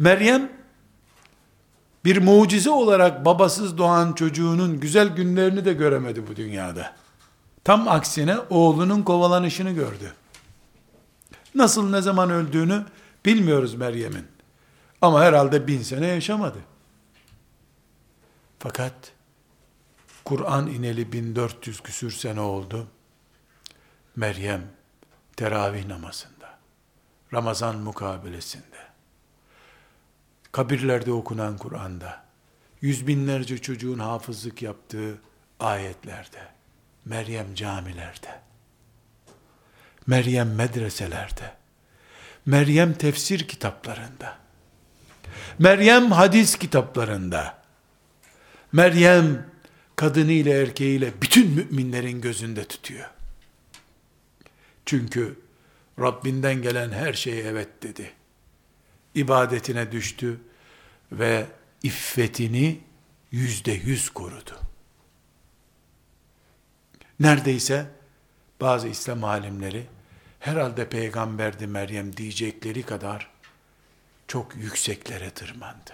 Meryem, 0.02 0.52
bir 2.06 2.18
mucize 2.18 2.70
olarak 2.70 3.26
babasız 3.26 3.78
doğan 3.78 4.14
çocuğunun 4.14 4.80
güzel 4.80 5.08
günlerini 5.08 5.66
de 5.66 5.74
göremedi 5.74 6.28
bu 6.28 6.36
dünyada. 6.36 6.96
Tam 7.64 7.88
aksine 7.88 8.38
oğlunun 8.50 9.04
kovalanışını 9.04 9.72
gördü. 9.72 10.14
Nasıl 11.56 11.90
ne 11.90 12.02
zaman 12.02 12.30
öldüğünü 12.30 12.86
bilmiyoruz 13.26 13.76
Meryem'in. 13.76 14.28
Ama 15.02 15.22
herhalde 15.22 15.68
bin 15.68 15.82
sene 15.82 16.08
yaşamadı. 16.08 16.60
Fakat 18.60 19.12
Kur'an 20.26 20.68
ineli 20.68 21.12
1400 21.12 21.82
küsür 21.82 22.12
sene 22.12 22.40
oldu. 22.42 22.88
Meryem 24.16 24.62
teravih 25.38 25.86
namazında, 25.86 26.60
Ramazan 27.34 27.78
mukabelesinde, 27.78 28.91
kabirlerde 30.52 31.12
okunan 31.12 31.58
Kur'an'da, 31.58 32.24
yüz 32.82 33.08
binlerce 33.08 33.58
çocuğun 33.58 34.00
hafızlık 34.00 34.62
yaptığı 34.62 35.18
ayetlerde, 35.60 36.48
Meryem 37.06 37.56
camilerde, 37.56 38.40
Meryem 40.08 40.56
medreselerde, 40.56 41.54
Meryem 42.46 42.94
tefsir 42.94 43.48
kitaplarında, 43.48 44.38
Meryem 45.60 46.12
hadis 46.12 46.56
kitaplarında, 46.56 47.62
Meryem 48.72 49.46
kadınıyla 49.96 50.54
erkeğiyle 50.54 51.22
bütün 51.22 51.50
müminlerin 51.50 52.22
gözünde 52.22 52.66
tutuyor. 52.66 53.10
Çünkü 54.86 55.40
Rabbinden 56.00 56.62
gelen 56.62 56.92
her 56.92 57.14
şeye 57.14 57.44
evet 57.44 57.84
dedi 57.84 58.14
ibadetine 59.16 59.92
düştü 59.92 60.40
ve 61.12 61.46
iffetini 61.84 62.80
yüzde 63.32 63.72
yüz 63.72 64.10
korudu. 64.10 64.60
Neredeyse 67.20 67.86
bazı 68.62 68.88
İslam 68.88 69.24
alimleri 69.24 69.86
herhalde 70.40 70.90
peygamberdi 70.90 71.68
Meryem 71.68 72.18
diyecekleri 72.18 72.84
kadar 72.84 73.32
çok 74.28 74.56
yükseklere 74.56 75.30
tırmandı. 75.30 75.92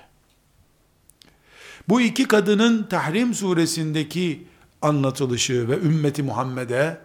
Bu 1.90 2.02
iki 2.02 2.28
kadının 2.28 2.84
Tahrim 2.84 3.34
suresindeki 3.34 4.48
anlatılışı 4.82 5.70
ve 5.70 5.78
ümmeti 5.78 6.24
Muhammed'e 6.24 6.98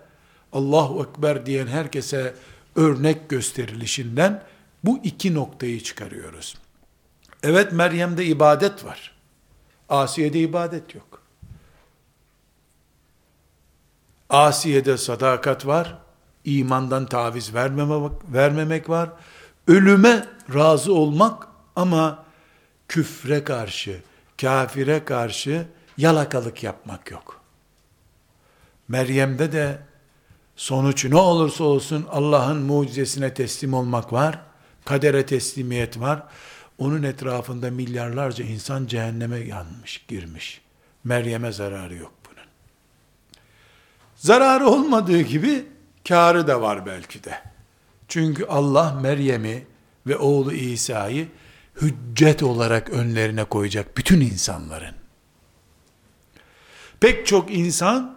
Allahu 0.52 1.08
Ekber 1.10 1.46
diyen 1.46 1.66
herkese 1.66 2.34
örnek 2.76 3.28
gösterilişinden 3.28 4.42
bu 4.84 5.00
iki 5.02 5.34
noktayı 5.34 5.82
çıkarıyoruz. 5.82 6.58
Evet 7.42 7.72
Meryem'de 7.72 8.24
ibadet 8.24 8.84
var. 8.84 9.16
Asiye'de 9.88 10.40
ibadet 10.40 10.94
yok. 10.94 11.22
Asiye'de 14.30 14.98
sadakat 14.98 15.66
var, 15.66 15.98
imandan 16.44 17.06
taviz 17.06 17.54
vermemek, 17.54 18.12
vermemek 18.32 18.88
var, 18.88 19.10
ölüme 19.66 20.28
razı 20.54 20.94
olmak 20.94 21.48
ama 21.76 22.24
küfre 22.88 23.44
karşı, 23.44 24.02
kafire 24.40 25.04
karşı 25.04 25.66
yalakalık 25.96 26.62
yapmak 26.62 27.10
yok. 27.10 27.40
Meryem'de 28.88 29.52
de 29.52 29.78
sonuç 30.56 31.04
ne 31.04 31.16
olursa 31.16 31.64
olsun 31.64 32.06
Allah'ın 32.10 32.62
mucizesine 32.62 33.34
teslim 33.34 33.74
olmak 33.74 34.12
var, 34.12 34.40
kadere 34.84 35.26
teslimiyet 35.26 36.00
var. 36.00 36.22
Onun 36.78 37.02
etrafında 37.02 37.70
milyarlarca 37.70 38.44
insan 38.44 38.86
cehenneme 38.86 39.38
yanmış, 39.38 40.04
girmiş. 40.08 40.60
Meryem'e 41.04 41.52
zararı 41.52 41.94
yok 41.94 42.12
bunun. 42.24 42.46
Zararı 44.16 44.66
olmadığı 44.66 45.20
gibi 45.20 45.64
karı 46.08 46.46
da 46.46 46.62
var 46.62 46.86
belki 46.86 47.24
de. 47.24 47.38
Çünkü 48.08 48.44
Allah 48.44 48.92
Meryem'i 49.02 49.66
ve 50.06 50.16
oğlu 50.16 50.52
İsa'yı 50.52 51.28
hüccet 51.80 52.42
olarak 52.42 52.90
önlerine 52.90 53.44
koyacak 53.44 53.96
bütün 53.96 54.20
insanların. 54.20 54.94
Pek 57.00 57.26
çok 57.26 57.54
insan 57.54 58.16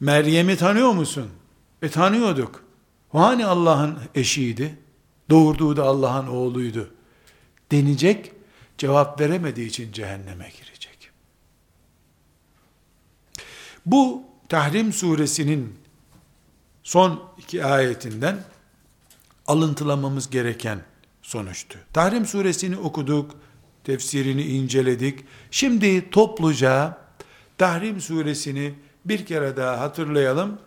Meryem'i 0.00 0.56
tanıyor 0.56 0.92
musun? 0.92 1.30
E 1.82 1.88
tanıyorduk. 1.88 2.64
Hani 3.12 3.46
Allah'ın 3.46 3.98
eşiydi? 4.14 4.78
Doğurduğu 5.30 5.76
da 5.76 5.84
Allah'ın 5.84 6.26
oğluydu. 6.26 6.90
Denecek, 7.72 8.32
cevap 8.78 9.20
veremediği 9.20 9.68
için 9.68 9.92
cehenneme 9.92 10.50
girecek. 10.58 11.10
Bu 13.86 14.22
Tahrim 14.48 14.92
suresinin 14.92 15.74
son 16.82 17.22
iki 17.38 17.64
ayetinden 17.64 18.44
alıntılamamız 19.46 20.30
gereken 20.30 20.80
sonuçtu. 21.22 21.78
Tahrim 21.92 22.26
suresini 22.26 22.76
okuduk, 22.76 23.30
tefsirini 23.84 24.42
inceledik. 24.42 25.24
Şimdi 25.50 26.10
topluca 26.10 26.98
Tahrim 27.58 28.00
suresini 28.00 28.74
bir 29.04 29.26
kere 29.26 29.56
daha 29.56 29.80
hatırlayalım 29.80 30.58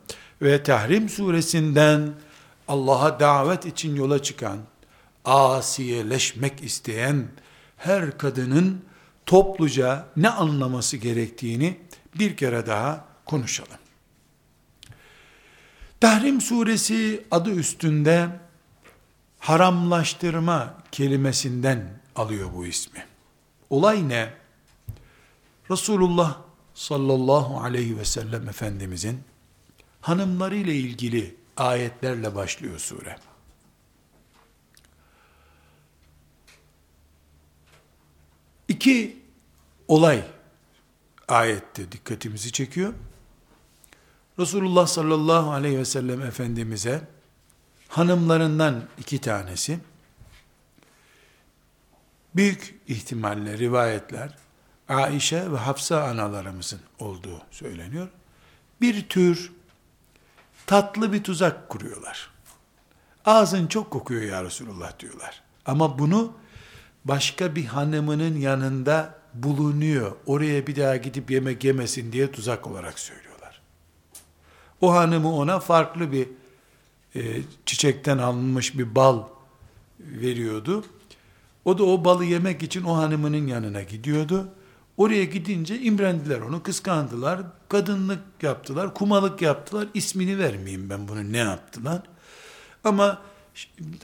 ve 0.41 0.63
Tahrim 0.63 1.09
suresinden 1.09 2.13
Allah'a 2.67 3.19
davet 3.19 3.65
için 3.65 3.95
yola 3.95 4.23
çıkan, 4.23 4.57
asiyeleşmek 5.25 6.63
isteyen 6.63 7.27
her 7.77 8.17
kadının 8.17 8.85
topluca 9.25 10.05
ne 10.17 10.29
anlaması 10.29 10.97
gerektiğini 10.97 11.79
bir 12.15 12.37
kere 12.37 12.67
daha 12.67 13.05
konuşalım. 13.25 13.77
Tahrim 15.99 16.41
suresi 16.41 17.23
adı 17.31 17.49
üstünde 17.51 18.29
haramlaştırma 19.39 20.73
kelimesinden 20.91 21.99
alıyor 22.15 22.49
bu 22.55 22.65
ismi. 22.65 23.05
Olay 23.69 24.09
ne? 24.09 24.33
Resulullah 25.71 26.37
sallallahu 26.73 27.61
aleyhi 27.61 27.97
ve 27.97 28.05
sellem 28.05 28.49
Efendimizin 28.49 29.19
hanımları 30.01 30.55
ile 30.55 30.75
ilgili 30.75 31.35
ayetlerle 31.57 32.35
başlıyor 32.35 32.79
sure. 32.79 33.17
İki 38.67 39.23
olay 39.87 40.23
ayette 41.27 41.91
dikkatimizi 41.91 42.51
çekiyor. 42.51 42.93
Resulullah 44.39 44.87
sallallahu 44.87 45.51
aleyhi 45.51 45.79
ve 45.79 45.85
sellem 45.85 46.21
Efendimiz'e 46.21 47.01
hanımlarından 47.87 48.83
iki 48.97 49.21
tanesi 49.21 49.79
büyük 52.35 52.75
ihtimalle 52.87 53.57
rivayetler 53.57 54.37
Aişe 54.89 55.51
ve 55.51 55.57
Hafsa 55.57 56.03
analarımızın 56.03 56.79
olduğu 56.99 57.41
söyleniyor. 57.51 58.07
Bir 58.81 59.09
tür 59.09 59.51
tatlı 60.65 61.13
bir 61.13 61.23
tuzak 61.23 61.69
kuruyorlar. 61.69 62.29
Ağzın 63.25 63.67
çok 63.67 63.91
kokuyor 63.91 64.21
ya 64.21 64.43
Resulullah 64.43 64.99
diyorlar. 64.99 65.41
Ama 65.65 65.99
bunu 65.99 66.33
başka 67.05 67.55
bir 67.55 67.65
hanımının 67.65 68.35
yanında 68.35 69.15
bulunuyor. 69.33 70.11
Oraya 70.25 70.67
bir 70.67 70.75
daha 70.75 70.97
gidip 70.97 71.31
yemek 71.31 71.63
yemesin 71.63 72.11
diye 72.11 72.31
tuzak 72.31 72.67
olarak 72.67 72.99
söylüyorlar. 72.99 73.61
O 74.81 74.93
hanımı 74.93 75.35
ona 75.35 75.59
farklı 75.59 76.11
bir 76.11 76.27
e, 77.15 77.41
çiçekten 77.65 78.17
alınmış 78.17 78.77
bir 78.77 78.95
bal 78.95 79.23
veriyordu. 79.99 80.85
O 81.65 81.77
da 81.77 81.83
o 81.83 82.05
balı 82.05 82.25
yemek 82.25 82.63
için 82.63 82.83
o 82.83 82.97
hanımının 82.97 83.47
yanına 83.47 83.83
gidiyordu. 83.83 84.49
Oraya 84.97 85.23
gidince 85.23 85.79
imrendiler 85.79 86.41
onu, 86.41 86.63
kıskandılar, 86.63 87.41
kadınlık 87.69 88.21
yaptılar, 88.41 88.93
kumalık 88.93 89.41
yaptılar. 89.41 89.87
İsmini 89.93 90.39
vermeyeyim 90.39 90.89
ben 90.89 91.07
bunu 91.07 91.31
ne 91.31 91.37
yaptılar. 91.37 92.01
Ama 92.83 93.21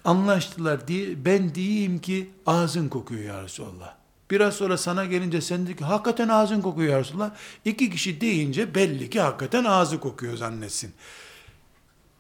anlaştılar 0.06 0.88
diye 0.88 1.26
ben 1.26 1.56
diyeyim 1.56 2.00
ki 2.00 2.30
ağzın 2.46 2.90
kokuyor 2.90 3.24
ya 3.24 3.44
Resulallah. 3.44 3.96
Biraz 4.32 4.56
sonra 4.56 4.78
sana 4.78 5.06
gelince 5.06 5.42
sen 5.42 5.68
de 5.68 5.76
ki 5.76 5.86
hakikaten 5.86 6.28
ağzın 6.28 6.62
kokuyor 6.62 6.92
ya 6.92 7.00
Resulallah. 7.00 7.32
İki 7.66 7.90
kişi 7.90 8.22
deyince 8.22 8.76
belli 8.76 9.10
ki 9.10 9.22
hakikaten 9.22 9.64
ağzı 9.64 10.00
kokuyor 10.00 10.38
zannetsin. 10.38 10.94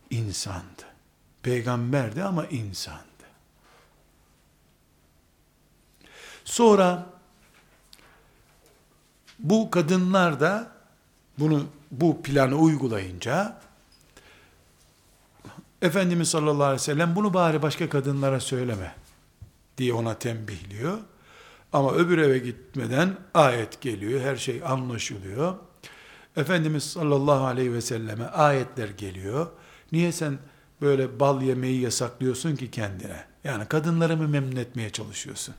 İnsandı. 0.09 0.83
Peygamberdi 1.43 2.23
ama 2.23 2.45
insandı. 2.45 3.03
Sonra 6.45 7.18
bu 9.39 9.71
kadınlar 9.71 10.39
da 10.39 10.71
bunu 11.39 11.65
bu 11.91 12.23
planı 12.23 12.55
uygulayınca 12.55 13.59
Efendimiz 15.81 16.29
sallallahu 16.29 16.63
aleyhi 16.63 16.81
ve 16.81 16.85
sellem 16.85 17.15
bunu 17.15 17.33
bari 17.33 17.61
başka 17.61 17.89
kadınlara 17.89 18.39
söyleme 18.39 18.95
diye 19.77 19.93
ona 19.93 20.13
tembihliyor. 20.13 20.97
Ama 21.73 21.93
öbür 21.93 22.17
eve 22.17 22.37
gitmeden 22.37 23.17
ayet 23.33 23.81
geliyor, 23.81 24.21
her 24.21 24.35
şey 24.35 24.61
anlaşılıyor. 24.65 25.55
Efendimiz 26.37 26.83
sallallahu 26.83 27.45
aleyhi 27.45 27.73
ve 27.73 27.81
selleme 27.81 28.25
ayetler 28.25 28.89
geliyor. 28.89 29.47
Niye 29.91 30.11
sen 30.11 30.37
böyle 30.81 31.19
bal 31.19 31.41
yemeyi 31.41 31.81
yasaklıyorsun 31.81 32.55
ki 32.55 32.71
kendine? 32.71 33.23
Yani 33.43 33.65
kadınları 33.65 34.17
mı 34.17 34.27
memnun 34.27 34.55
etmeye 34.55 34.89
çalışıyorsun? 34.89 35.55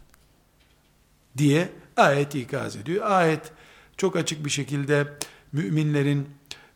Diye 1.38 1.68
ayet 1.96 2.34
ikaz 2.34 2.76
ediyor. 2.76 3.10
Ayet 3.10 3.52
çok 4.00 4.16
açık 4.16 4.44
bir 4.44 4.50
şekilde 4.50 5.06
müminlerin 5.52 6.28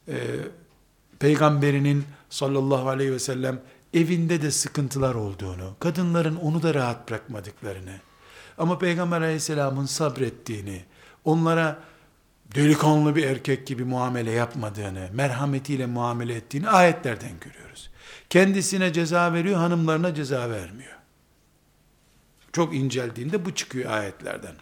e, 0.08 0.16
peygamberinin 1.18 2.04
sallallahu 2.30 2.88
aleyhi 2.88 3.12
ve 3.12 3.18
sellem 3.18 3.60
evinde 3.94 4.42
de 4.42 4.50
sıkıntılar 4.50 5.14
olduğunu, 5.14 5.76
kadınların 5.80 6.36
onu 6.36 6.62
da 6.62 6.74
rahat 6.74 7.08
bırakmadıklarını, 7.08 7.96
ama 8.58 8.78
Peygamber 8.78 9.20
aleyhisselamın 9.20 9.86
sabrettiğini, 9.86 10.84
onlara 11.24 11.78
delikanlı 12.54 13.16
bir 13.16 13.24
erkek 13.24 13.66
gibi 13.66 13.84
muamele 13.84 14.30
yapmadığını, 14.30 15.08
merhametiyle 15.12 15.86
muamele 15.86 16.34
ettiğini 16.34 16.68
ayetlerden 16.68 17.32
görüyoruz. 17.40 17.90
Kendisine 18.30 18.92
ceza 18.92 19.32
veriyor, 19.32 19.56
hanımlarına 19.56 20.14
ceza 20.14 20.50
vermiyor. 20.50 20.96
Çok 22.52 22.74
inceldiğinde 22.74 23.44
bu 23.44 23.54
çıkıyor 23.54 23.90
ayetlerden. 23.90 24.54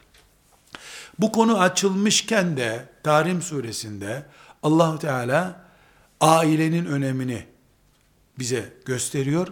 Bu 1.18 1.32
konu 1.32 1.58
açılmışken 1.58 2.56
de 2.56 2.88
Tahrim 3.02 3.42
suresinde 3.42 4.26
Allahu 4.62 4.98
Teala 4.98 5.64
ailenin 6.20 6.86
önemini 6.86 7.46
bize 8.38 8.72
gösteriyor. 8.84 9.48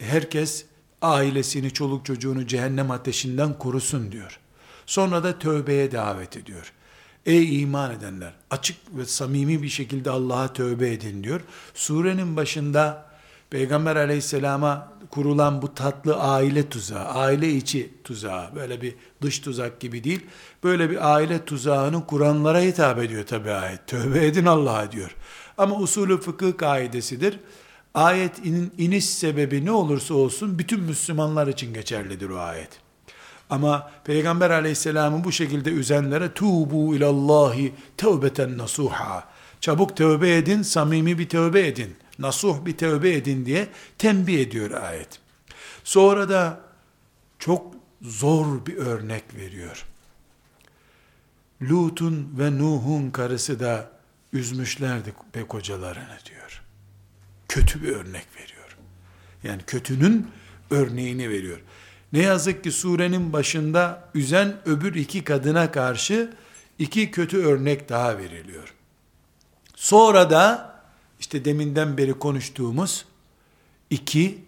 Herkes 0.00 0.64
ailesini, 1.02 1.70
çoluk 1.70 2.06
çocuğunu 2.06 2.46
cehennem 2.46 2.90
ateşinden 2.90 3.58
korusun 3.58 4.12
diyor. 4.12 4.40
Sonra 4.86 5.24
da 5.24 5.38
tövbeye 5.38 5.92
davet 5.92 6.36
ediyor. 6.36 6.72
Ey 7.26 7.62
iman 7.62 7.90
edenler, 7.90 8.32
açık 8.50 8.76
ve 8.92 9.06
samimi 9.06 9.62
bir 9.62 9.68
şekilde 9.68 10.10
Allah'a 10.10 10.52
tövbe 10.52 10.92
edin 10.92 11.24
diyor. 11.24 11.40
Surenin 11.74 12.36
başında 12.36 13.06
Peygamber 13.50 13.96
aleyhisselama 13.96 14.92
kurulan 15.16 15.62
bu 15.62 15.74
tatlı 15.74 16.16
aile 16.16 16.68
tuzağı, 16.68 17.04
aile 17.04 17.48
içi 17.52 17.90
tuzağı, 18.04 18.54
böyle 18.54 18.82
bir 18.82 18.94
dış 19.22 19.38
tuzak 19.38 19.80
gibi 19.80 20.04
değil, 20.04 20.26
böyle 20.64 20.90
bir 20.90 21.14
aile 21.14 21.44
tuzağını 21.44 22.06
kuranlara 22.06 22.60
hitap 22.60 22.98
ediyor 22.98 23.26
tabi 23.26 23.50
ayet. 23.50 23.86
Tövbe 23.86 24.26
edin 24.26 24.46
Allah'a 24.46 24.92
diyor. 24.92 25.16
Ama 25.58 25.76
usulü 25.76 26.20
fıkıh 26.20 26.56
kaidesidir. 26.58 27.38
Ayet 27.94 28.46
in, 28.46 28.72
iniş 28.78 29.04
sebebi 29.04 29.64
ne 29.64 29.70
olursa 29.70 30.14
olsun 30.14 30.58
bütün 30.58 30.80
Müslümanlar 30.80 31.46
için 31.46 31.74
geçerlidir 31.74 32.30
o 32.30 32.38
ayet. 32.38 32.70
Ama 33.50 33.90
Peygamber 34.04 34.50
aleyhisselamın 34.50 35.24
bu 35.24 35.32
şekilde 35.32 35.70
üzenlere 35.70 36.32
tuğbu 36.32 36.94
ilallahi 36.94 37.72
tevbeten 37.96 38.58
nasuha 38.58 39.24
Çabuk 39.60 39.96
tövbe 39.96 40.36
edin, 40.36 40.62
samimi 40.62 41.18
bir 41.18 41.28
tövbe 41.28 41.66
edin, 41.66 41.96
nasuh 42.18 42.64
bir 42.64 42.76
tövbe 42.76 43.14
edin 43.14 43.46
diye 43.46 43.68
tembih 43.98 44.40
ediyor 44.40 44.70
ayet. 44.70 45.20
Sonra 45.84 46.28
da 46.28 46.60
çok 47.38 47.74
zor 48.02 48.66
bir 48.66 48.76
örnek 48.76 49.24
veriyor. 49.34 49.86
Lut'un 51.62 52.34
ve 52.38 52.58
Nuh'un 52.58 53.10
karısı 53.10 53.60
da 53.60 53.90
üzmüşlerdi 54.32 55.14
be 55.34 55.46
kocalarını 55.46 56.18
diyor. 56.26 56.62
Kötü 57.48 57.82
bir 57.82 57.88
örnek 57.88 58.26
veriyor. 58.36 58.76
Yani 59.42 59.62
kötünün 59.66 60.30
örneğini 60.70 61.30
veriyor. 61.30 61.60
Ne 62.12 62.22
yazık 62.22 62.64
ki 62.64 62.72
surenin 62.72 63.32
başında 63.32 64.10
üzen 64.14 64.56
öbür 64.66 64.94
iki 64.94 65.24
kadına 65.24 65.72
karşı 65.72 66.34
iki 66.78 67.10
kötü 67.10 67.38
örnek 67.38 67.88
daha 67.88 68.18
veriliyor. 68.18 68.74
Sonra 69.76 70.30
da 70.30 70.75
işte 71.26 71.44
deminden 71.44 71.98
beri 71.98 72.12
konuştuğumuz 72.12 73.04
iki 73.90 74.44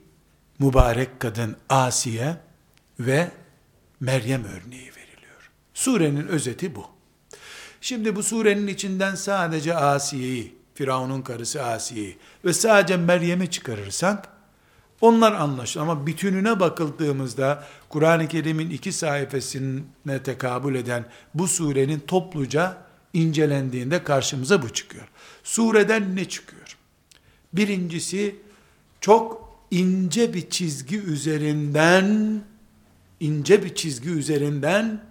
mübarek 0.59 1.21
kadın 1.21 1.57
Asiye 1.69 2.37
ve 3.01 3.31
Meryem 4.01 4.45
örneği 4.45 4.91
veriliyor. 4.91 5.51
Surenin 5.75 6.27
özeti 6.27 6.75
bu. 6.75 6.87
Şimdi 7.81 8.17
bu 8.17 8.23
surenin 8.23 8.67
içinden 8.67 9.15
sadece 9.15 9.75
Asiye'yi, 9.75 10.55
Firavun'un 10.75 11.23
karısı 11.23 11.63
Asiye'yi 11.63 12.19
ve 12.45 12.53
sadece 12.53 12.97
Meryem'i 12.97 13.51
çıkarırsak 13.51 14.29
onlar 15.01 15.33
anlaşılır 15.33 15.83
ama 15.83 16.07
bütününe 16.07 16.61
bakıldığımızda 16.61 17.65
Kur'an-ı 17.89 18.29
Kerim'in 18.29 18.71
iki 18.71 18.93
sayfasına 18.93 20.23
tekabül 20.25 20.75
eden 20.75 21.05
bu 21.35 21.49
surenin 21.49 22.01
topluca 22.01 22.77
incelendiğinde 23.13 24.05
karşımıza 24.05 24.63
bu 24.63 24.73
çıkıyor. 24.73 25.09
Sureden 25.45 26.17
ne 26.17 26.25
çıkıyor? 26.25 26.68
Birincisi 27.53 28.37
çok 29.01 29.49
ince 29.71 30.35
bir 30.35 30.51
çizgi 30.51 30.99
üzerinden 30.99 32.41
ince 33.21 33.65
bir 33.65 33.75
çizgi 33.75 34.11
üzerinden 34.11 35.05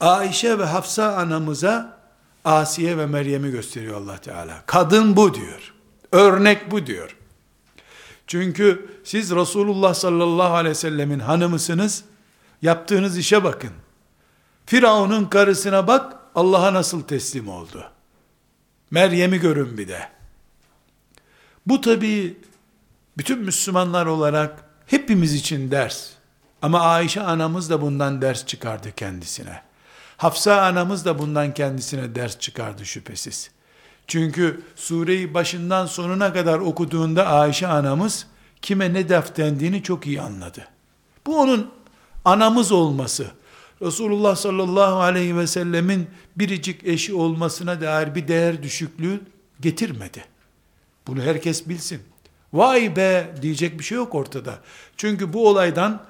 Ayşe 0.00 0.58
ve 0.58 0.64
Hafsa 0.64 1.16
anamıza 1.16 1.98
Asiye 2.44 2.98
ve 2.98 3.06
Meryem'i 3.06 3.50
gösteriyor 3.50 4.00
Allah 4.00 4.18
Teala. 4.18 4.62
Kadın 4.66 5.16
bu 5.16 5.34
diyor. 5.34 5.74
Örnek 6.12 6.70
bu 6.70 6.86
diyor. 6.86 7.16
Çünkü 8.26 8.90
siz 9.04 9.30
Resulullah 9.30 9.94
sallallahu 9.94 10.54
aleyhi 10.54 10.70
ve 10.70 10.74
sellemin 10.74 11.18
hanımısınız. 11.18 12.04
Yaptığınız 12.62 13.18
işe 13.18 13.44
bakın. 13.44 13.70
Firavun'un 14.66 15.24
karısına 15.24 15.86
bak 15.86 16.16
Allah'a 16.34 16.74
nasıl 16.74 17.02
teslim 17.02 17.48
oldu. 17.48 17.90
Meryem'i 18.90 19.38
görün 19.38 19.78
bir 19.78 19.88
de. 19.88 20.15
Bu 21.66 21.80
tabi 21.80 22.36
bütün 23.18 23.38
Müslümanlar 23.38 24.06
olarak 24.06 24.64
hepimiz 24.86 25.34
için 25.34 25.70
ders. 25.70 26.10
Ama 26.62 26.80
Ayşe 26.80 27.20
anamız 27.20 27.70
da 27.70 27.82
bundan 27.82 28.22
ders 28.22 28.46
çıkardı 28.46 28.92
kendisine. 28.96 29.62
Hafsa 30.16 30.62
anamız 30.62 31.04
da 31.04 31.18
bundan 31.18 31.54
kendisine 31.54 32.14
ders 32.14 32.38
çıkardı 32.38 32.86
şüphesiz. 32.86 33.50
Çünkü 34.06 34.60
sureyi 34.76 35.34
başından 35.34 35.86
sonuna 35.86 36.32
kadar 36.32 36.58
okuduğunda 36.58 37.26
Ayşe 37.26 37.66
anamız 37.66 38.26
kime 38.62 38.92
ne 38.92 39.08
def 39.08 39.36
dendiğini 39.36 39.82
çok 39.82 40.06
iyi 40.06 40.20
anladı. 40.20 40.68
Bu 41.26 41.40
onun 41.40 41.70
anamız 42.24 42.72
olması, 42.72 43.26
Resulullah 43.82 44.36
sallallahu 44.36 45.00
aleyhi 45.00 45.36
ve 45.36 45.46
sellemin 45.46 46.06
biricik 46.36 46.84
eşi 46.84 47.14
olmasına 47.14 47.80
dair 47.80 48.14
bir 48.14 48.28
değer 48.28 48.62
düşüklüğü 48.62 49.20
getirmedi. 49.60 50.35
Bunu 51.06 51.22
herkes 51.22 51.68
bilsin. 51.68 52.02
Vay 52.52 52.96
be 52.96 53.34
diyecek 53.42 53.78
bir 53.78 53.84
şey 53.84 53.96
yok 53.96 54.14
ortada. 54.14 54.58
Çünkü 54.96 55.32
bu 55.32 55.48
olaydan 55.48 56.02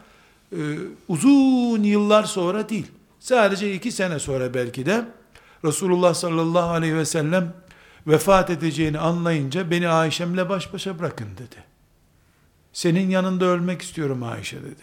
e, 0.53 0.61
uzun 1.09 1.83
yıllar 1.83 2.25
sonra 2.25 2.69
değil, 2.69 2.87
sadece 3.21 3.75
iki 3.75 3.93
sene 3.93 4.19
sonra 4.19 4.55
belki 4.55 4.87
de 4.87 5.05
Resulullah 5.65 6.15
sallallahu 6.15 6.71
aleyhi 6.71 6.97
ve 6.97 7.05
sellem 7.05 7.55
vefat 8.07 8.51
edeceğini 8.51 8.99
anlayınca 8.99 9.71
beni 9.71 9.89
Ayşem'le 9.89 10.49
baş 10.49 10.73
başa 10.73 10.99
bırakın 10.99 11.29
dedi. 11.39 11.65
Senin 12.73 13.11
yanında 13.11 13.45
ölmek 13.45 13.83
istiyorum 13.83 14.23
Ayşe 14.23 14.63
dedi. 14.63 14.83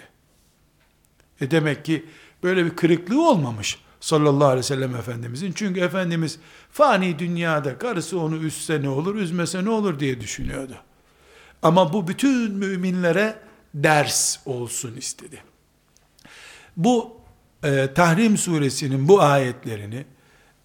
E 1.42 1.52
demek 1.52 1.86
ki 1.86 2.06
böyle 2.44 2.66
bir 2.66 2.76
kırıklığı 2.76 3.30
olmamış 3.30 3.80
sallallahu 4.04 4.48
aleyhi 4.48 4.60
ve 4.60 4.64
sellem 4.64 4.96
Efendimizin. 4.96 5.52
Çünkü 5.52 5.80
Efendimiz 5.80 6.40
fani 6.72 7.20
dünyada 7.20 7.78
karısı 7.78 8.20
onu 8.20 8.36
üzse 8.36 8.82
ne 8.82 8.90
olur, 8.90 9.16
üzmese 9.16 9.66
ne 9.66 9.70
olur 9.70 10.00
diye 10.00 10.22
düşünüyordu. 10.22 10.76
Ama 11.62 11.94
bu 11.94 12.08
bütün 12.08 12.52
müminlere 12.52 13.36
ders 13.74 14.38
olsun 14.46 14.96
istedi. 14.96 15.44
Bu 16.78 17.18
e, 17.64 17.94
Tahrim 17.96 18.38
suresinin 18.38 19.08
bu 19.08 19.22
ayetlerini 19.22 20.06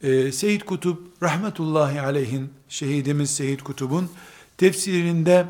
e, 0.02 0.32
Seyyid 0.32 0.60
Kutup 0.60 1.22
rahmetullahi 1.22 2.00
aleyhin 2.00 2.50
şehidimiz 2.68 3.30
Seyyid 3.30 3.60
Kutup'un 3.60 4.10
tefsirinde 4.56 5.46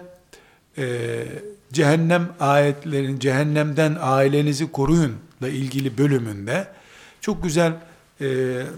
e, 0.78 1.24
cehennem 1.72 2.32
ayetlerin 2.40 3.18
cehennemden 3.18 3.96
ailenizi 4.00 4.72
koruyun 4.72 5.16
ile 5.40 5.52
ilgili 5.52 5.98
bölümünde 5.98 6.78
çok 7.20 7.42
güzel 7.42 7.72
e, 8.20 8.26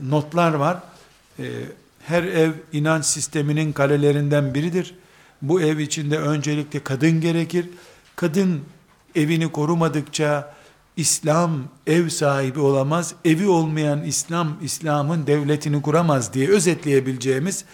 notlar 0.09 0.55
var. 0.55 0.79
E, 1.39 1.45
her 2.07 2.23
ev 2.23 2.53
inanç 2.73 3.05
sisteminin 3.05 3.73
kalelerinden 3.73 4.55
biridir. 4.55 4.95
Bu 5.43 5.61
ev 5.61 5.79
içinde 5.79 6.19
öncelikle 6.19 6.83
kadın 6.83 7.21
gerekir. 7.21 7.67
Kadın 8.17 8.61
evini 9.15 9.53
korumadıkça 9.53 10.55
İslam 10.97 11.63
ev 11.87 12.09
sahibi 12.09 12.61
olamaz. 12.61 13.15
Evi 13.25 13.49
olmayan 13.49 14.05
İslam, 14.05 14.57
İslam'ın 14.63 15.27
devletini 15.27 15.83
kuramaz 15.83 16.35
diye 16.35 16.49
özetleyebileceğimiz 16.49 17.65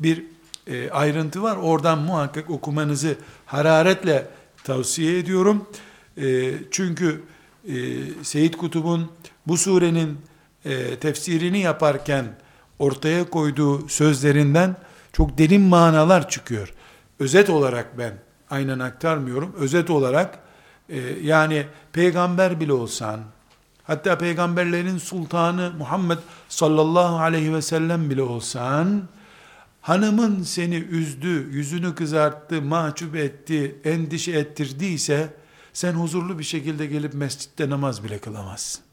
bir 0.00 0.24
e, 0.66 0.90
ayrıntı 0.90 1.42
var. 1.42 1.56
Oradan 1.56 1.98
muhakkak 1.98 2.50
okumanızı 2.50 3.16
hararetle 3.46 4.28
tavsiye 4.64 5.18
ediyorum. 5.18 5.68
E, 6.16 6.52
çünkü 6.70 7.22
e, 7.68 7.74
Seyit 8.22 8.56
Kutub'un 8.56 9.10
bu 9.46 9.56
surenin 9.56 10.18
e, 10.64 10.96
tefsirini 10.96 11.58
yaparken 11.58 12.26
ortaya 12.78 13.30
koyduğu 13.30 13.88
sözlerinden 13.88 14.76
çok 15.12 15.38
derin 15.38 15.62
manalar 15.62 16.28
çıkıyor. 16.28 16.72
Özet 17.18 17.50
olarak 17.50 17.98
ben 17.98 18.12
aynen 18.50 18.78
aktarmıyorum. 18.78 19.54
Özet 19.58 19.90
olarak 19.90 20.38
e, 20.88 20.98
yani 21.22 21.66
peygamber 21.92 22.60
bile 22.60 22.72
olsan, 22.72 23.20
hatta 23.84 24.18
peygamberlerin 24.18 24.98
sultanı 24.98 25.72
Muhammed 25.78 26.18
sallallahu 26.48 27.16
aleyhi 27.18 27.54
ve 27.54 27.62
sellem 27.62 28.10
bile 28.10 28.22
olsan, 28.22 29.02
hanımın 29.80 30.42
seni 30.42 30.76
üzdü, 30.76 31.48
yüzünü 31.52 31.94
kızarttı, 31.94 32.62
mahcup 32.62 33.16
etti, 33.16 33.76
endişe 33.84 34.32
ettirdiyse, 34.32 35.28
sen 35.72 35.92
huzurlu 35.92 36.38
bir 36.38 36.44
şekilde 36.44 36.86
gelip 36.86 37.14
mescitte 37.14 37.70
namaz 37.70 38.04
bile 38.04 38.18
kılamazsın. 38.18 38.85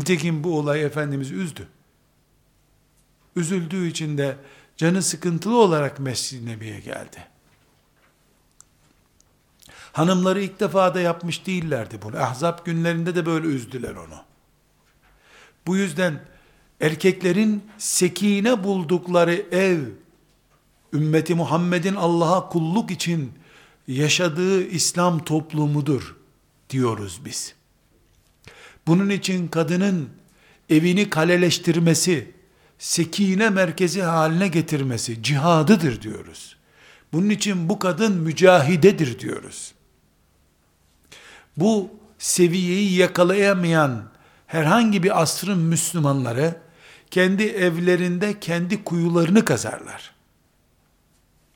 Nitekim 0.00 0.44
bu 0.44 0.58
olay 0.58 0.84
Efendimiz 0.84 1.30
üzdü. 1.30 1.68
Üzüldüğü 3.36 3.86
için 3.86 4.18
de 4.18 4.36
canı 4.76 5.02
sıkıntılı 5.02 5.56
olarak 5.56 6.00
Mescid-i 6.00 6.46
Nebi'ye 6.46 6.80
geldi. 6.80 7.26
Hanımları 9.92 10.42
ilk 10.42 10.60
defa 10.60 10.94
da 10.94 11.00
yapmış 11.00 11.46
değillerdi 11.46 11.98
bunu. 12.02 12.16
Ahzab 12.16 12.64
günlerinde 12.64 13.14
de 13.14 13.26
böyle 13.26 13.46
üzdüler 13.46 13.94
onu. 13.94 14.22
Bu 15.66 15.76
yüzden 15.76 16.20
erkeklerin 16.80 17.64
sekine 17.78 18.64
buldukları 18.64 19.34
ev, 19.52 19.80
ümmeti 20.92 21.34
Muhammed'in 21.34 21.94
Allah'a 21.94 22.48
kulluk 22.48 22.90
için 22.90 23.32
yaşadığı 23.88 24.62
İslam 24.62 25.24
toplumudur 25.24 26.16
diyoruz 26.70 27.20
biz. 27.24 27.59
Bunun 28.90 29.10
için 29.10 29.48
kadının 29.48 30.08
evini 30.70 31.10
kaleleştirmesi, 31.10 32.30
sekine 32.78 33.50
merkezi 33.50 34.02
haline 34.02 34.48
getirmesi 34.48 35.22
cihadıdır 35.22 36.02
diyoruz. 36.02 36.56
Bunun 37.12 37.30
için 37.30 37.68
bu 37.68 37.78
kadın 37.78 38.12
mücahidedir 38.12 39.18
diyoruz. 39.18 39.74
Bu 41.56 41.90
seviyeyi 42.18 42.96
yakalayamayan 42.96 44.02
herhangi 44.46 45.02
bir 45.02 45.22
asrın 45.22 45.58
Müslümanları 45.58 46.56
kendi 47.10 47.42
evlerinde 47.42 48.40
kendi 48.40 48.84
kuyularını 48.84 49.44
kazarlar. 49.44 50.14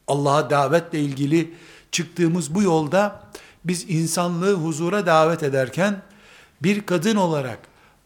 Allah'a 0.09 0.51
davetle 0.51 1.01
ilgili 1.01 1.55
çıktığımız 1.93 2.55
bu 2.55 2.63
yolda 2.63 3.23
biz 3.65 3.91
insanlığı 3.91 4.55
huzura 4.55 5.07
davet 5.07 5.43
ederken 5.43 6.03
bir 6.65 6.81
kadın 6.81 7.17
olarak 7.17 7.59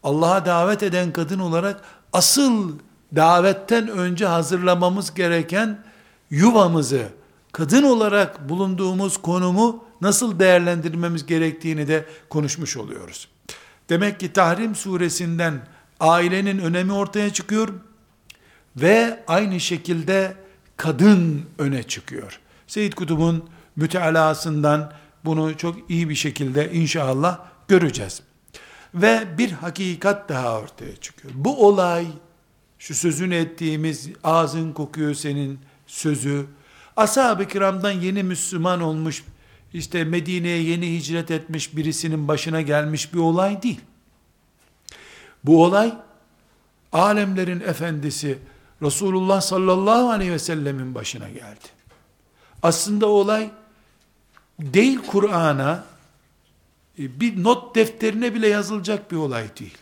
Allah'a 0.03 0.45
davet 0.45 0.83
eden 0.83 1.13
kadın 1.13 1.39
olarak 1.39 1.81
asıl 2.13 2.79
davetten 3.15 3.87
önce 3.87 4.25
hazırlamamız 4.25 5.13
gereken 5.13 5.83
yuvamızı, 6.29 7.07
kadın 7.51 7.83
olarak 7.83 8.49
bulunduğumuz 8.49 9.17
konumu 9.17 9.83
nasıl 10.01 10.39
değerlendirmemiz 10.39 11.25
gerektiğini 11.25 11.87
de 11.87 12.05
konuşmuş 12.29 12.77
oluyoruz. 12.77 13.27
Demek 13.89 14.19
ki 14.19 14.33
Tahrim 14.33 14.75
suresinden 14.75 15.67
ailenin 15.99 16.59
önemi 16.59 16.93
ortaya 16.93 17.33
çıkıyor 17.33 17.69
ve 18.75 19.23
aynı 19.27 19.59
şekilde 19.59 20.33
kadın 20.77 21.45
öne 21.57 21.83
çıkıyor. 21.83 22.39
Seyyid 22.67 22.93
Kutub'un 22.93 23.49
mütealasından 23.75 24.93
bunu 25.25 25.57
çok 25.57 25.89
iyi 25.89 26.09
bir 26.09 26.15
şekilde 26.15 26.71
inşallah 26.73 27.39
göreceğiz. 27.67 28.21
Ve 28.93 29.37
bir 29.37 29.51
hakikat 29.51 30.29
daha 30.29 30.59
ortaya 30.59 30.95
çıkıyor. 30.95 31.33
Bu 31.37 31.67
olay, 31.67 32.07
şu 32.79 32.95
sözünü 32.95 33.35
ettiğimiz 33.35 34.09
ağzın 34.23 34.73
kokuyor 34.73 35.13
senin 35.13 35.59
sözü, 35.87 36.45
ashab-ı 36.97 37.47
kiramdan 37.47 37.91
yeni 37.91 38.23
Müslüman 38.23 38.81
olmuş, 38.81 39.23
işte 39.73 40.03
Medine'ye 40.03 40.61
yeni 40.61 40.97
hicret 40.97 41.31
etmiş 41.31 41.75
birisinin 41.75 42.27
başına 42.27 42.61
gelmiş 42.61 43.13
bir 43.13 43.19
olay 43.19 43.61
değil. 43.61 43.81
Bu 45.43 45.63
olay, 45.63 45.93
alemlerin 46.91 47.59
efendisi 47.59 48.39
Resulullah 48.81 49.41
sallallahu 49.41 50.09
aleyhi 50.09 50.31
ve 50.31 50.39
sellemin 50.39 50.95
başına 50.95 51.29
geldi. 51.29 51.65
Aslında 52.63 53.07
olay, 53.07 53.49
değil 54.59 54.99
Kur'an'a, 55.07 55.83
bir 56.99 57.43
not 57.43 57.75
defterine 57.75 58.33
bile 58.33 58.47
yazılacak 58.47 59.11
bir 59.11 59.17
olay 59.17 59.57
değil. 59.59 59.77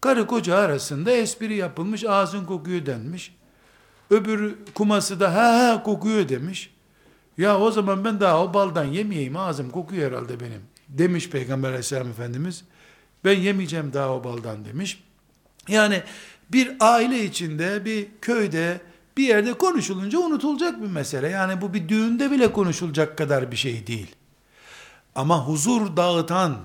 Karı 0.00 0.26
koca 0.26 0.56
arasında 0.56 1.10
espri 1.10 1.56
yapılmış, 1.56 2.04
ağzın 2.04 2.44
kokuyor 2.44 2.86
denmiş. 2.86 3.34
Öbür 4.10 4.54
kuması 4.74 5.20
da 5.20 5.34
ha 5.34 5.68
ha 5.68 5.82
kokuyor 5.82 6.28
demiş. 6.28 6.70
Ya 7.38 7.58
o 7.58 7.70
zaman 7.70 8.04
ben 8.04 8.20
daha 8.20 8.44
o 8.44 8.54
baldan 8.54 8.84
yemeyeyim 8.84 9.36
ağzım 9.36 9.70
kokuyor 9.70 10.12
herhalde 10.12 10.40
benim. 10.40 10.60
Demiş 10.88 11.30
Peygamber 11.30 11.68
aleyhisselam 11.68 12.08
Efendimiz. 12.08 12.64
Ben 13.24 13.40
yemeyeceğim 13.40 13.92
daha 13.92 14.14
o 14.14 14.24
baldan 14.24 14.64
demiş. 14.64 15.04
Yani 15.68 16.02
bir 16.52 16.76
aile 16.80 17.24
içinde, 17.24 17.84
bir 17.84 18.06
köyde, 18.20 18.80
bir 19.16 19.28
yerde 19.28 19.52
konuşulunca 19.52 20.18
unutulacak 20.18 20.82
bir 20.82 20.90
mesele. 20.90 21.28
Yani 21.28 21.60
bu 21.60 21.74
bir 21.74 21.88
düğünde 21.88 22.30
bile 22.30 22.52
konuşulacak 22.52 23.18
kadar 23.18 23.50
bir 23.50 23.56
şey 23.56 23.86
değil. 23.86 24.14
Ama 25.14 25.46
huzur 25.46 25.96
dağıtan, 25.96 26.56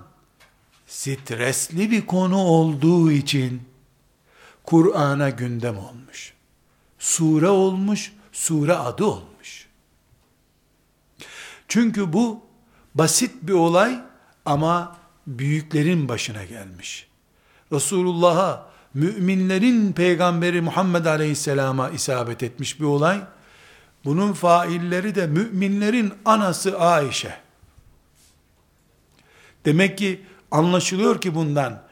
stresli 0.87 1.91
bir 1.91 2.05
konu 2.05 2.37
olduğu 2.37 3.11
için 3.11 3.61
Kur'an'a 4.63 5.29
gündem 5.29 5.77
olmuş. 5.77 6.33
Sure 6.99 7.49
olmuş, 7.49 8.13
sure 8.31 8.73
adı 8.75 9.05
olmuş. 9.05 9.67
Çünkü 11.67 12.13
bu 12.13 12.41
basit 12.95 13.31
bir 13.41 13.53
olay 13.53 13.99
ama 14.45 14.97
büyüklerin 15.27 16.09
başına 16.09 16.43
gelmiş. 16.43 17.07
Resulullah'a, 17.71 18.69
müminlerin 18.93 19.93
peygamberi 19.93 20.61
Muhammed 20.61 21.05
Aleyhisselam'a 21.05 21.89
isabet 21.89 22.43
etmiş 22.43 22.79
bir 22.79 22.85
olay. 22.85 23.21
Bunun 24.05 24.33
failleri 24.33 25.15
de 25.15 25.27
müminlerin 25.27 26.13
anası 26.25 26.79
Ayşe. 26.79 27.48
Demek 29.65 29.97
ki 29.97 30.25
anlaşılıyor 30.51 31.21
ki 31.21 31.35
bundan 31.35 31.83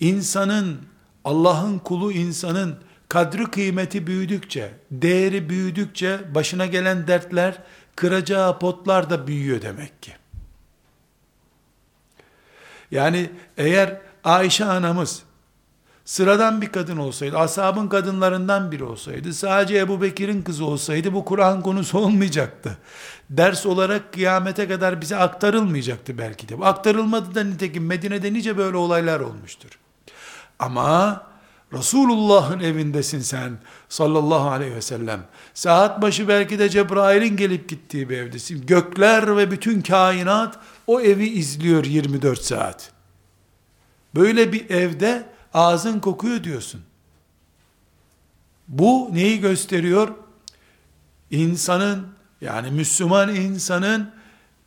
insanın 0.00 0.80
Allah'ın 1.24 1.78
kulu 1.78 2.12
insanın 2.12 2.78
kadri 3.08 3.44
kıymeti 3.44 4.06
büyüdükçe, 4.06 4.72
değeri 4.90 5.48
büyüdükçe 5.48 6.34
başına 6.34 6.66
gelen 6.66 7.06
dertler, 7.06 7.62
kıracağı 7.96 8.58
potlar 8.58 9.10
da 9.10 9.26
büyüyor 9.26 9.62
demek 9.62 10.02
ki. 10.02 10.12
Yani 12.90 13.30
eğer 13.56 14.00
Ayşe 14.24 14.64
anamız 14.64 15.22
sıradan 16.10 16.62
bir 16.62 16.72
kadın 16.72 16.96
olsaydı, 16.96 17.38
ashabın 17.38 17.88
kadınlarından 17.88 18.72
biri 18.72 18.84
olsaydı, 18.84 19.34
sadece 19.34 19.78
Ebu 19.78 20.02
Bekir'in 20.02 20.42
kızı 20.42 20.64
olsaydı 20.64 21.12
bu 21.12 21.24
Kur'an 21.24 21.62
konusu 21.62 21.98
olmayacaktı. 21.98 22.78
Ders 23.30 23.66
olarak 23.66 24.12
kıyamete 24.12 24.68
kadar 24.68 25.00
bize 25.00 25.16
aktarılmayacaktı 25.16 26.18
belki 26.18 26.48
de. 26.48 26.56
Aktarılmadı 26.62 27.34
da 27.34 27.44
nitekim 27.44 27.86
Medine'de 27.86 28.32
nice 28.32 28.58
böyle 28.58 28.76
olaylar 28.76 29.20
olmuştur. 29.20 29.70
Ama 30.58 31.22
Resulullah'ın 31.72 32.60
evindesin 32.60 33.20
sen 33.20 33.58
sallallahu 33.88 34.50
aleyhi 34.50 34.74
ve 34.74 34.82
sellem. 34.82 35.20
Saat 35.54 36.02
başı 36.02 36.28
belki 36.28 36.58
de 36.58 36.68
Cebrail'in 36.68 37.36
gelip 37.36 37.68
gittiği 37.68 38.10
bir 38.10 38.18
evdesin. 38.18 38.66
Gökler 38.66 39.36
ve 39.36 39.50
bütün 39.50 39.80
kainat 39.80 40.58
o 40.86 41.00
evi 41.00 41.28
izliyor 41.28 41.84
24 41.84 42.42
saat. 42.42 42.90
Böyle 44.14 44.52
bir 44.52 44.70
evde 44.70 45.30
ağzın 45.54 46.00
kokuyor 46.00 46.44
diyorsun. 46.44 46.82
Bu 48.68 49.10
neyi 49.12 49.40
gösteriyor? 49.40 50.08
İnsanın 51.30 52.06
yani 52.40 52.70
Müslüman 52.70 53.34
insanın 53.34 54.10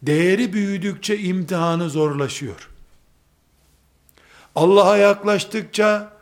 değeri 0.02 0.54
büyüdükçe 0.54 1.20
imtihanı 1.20 1.90
zorlaşıyor. 1.90 2.70
Allah'a 4.56 4.98
yaklaştıkça 4.98 6.14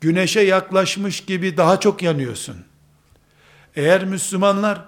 güneşe 0.00 0.40
yaklaşmış 0.40 1.24
gibi 1.24 1.56
daha 1.56 1.80
çok 1.80 2.02
yanıyorsun. 2.02 2.56
Eğer 3.76 4.04
Müslümanlar 4.04 4.84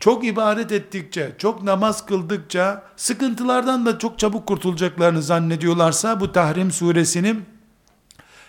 çok 0.00 0.24
ibadet 0.24 0.72
ettikçe, 0.72 1.32
çok 1.38 1.62
namaz 1.62 2.06
kıldıkça 2.06 2.82
sıkıntılardan 2.96 3.86
da 3.86 3.98
çok 3.98 4.18
çabuk 4.18 4.46
kurtulacaklarını 4.46 5.22
zannediyorlarsa 5.22 6.20
bu 6.20 6.32
Tahrim 6.32 6.70
suresinin 6.72 7.57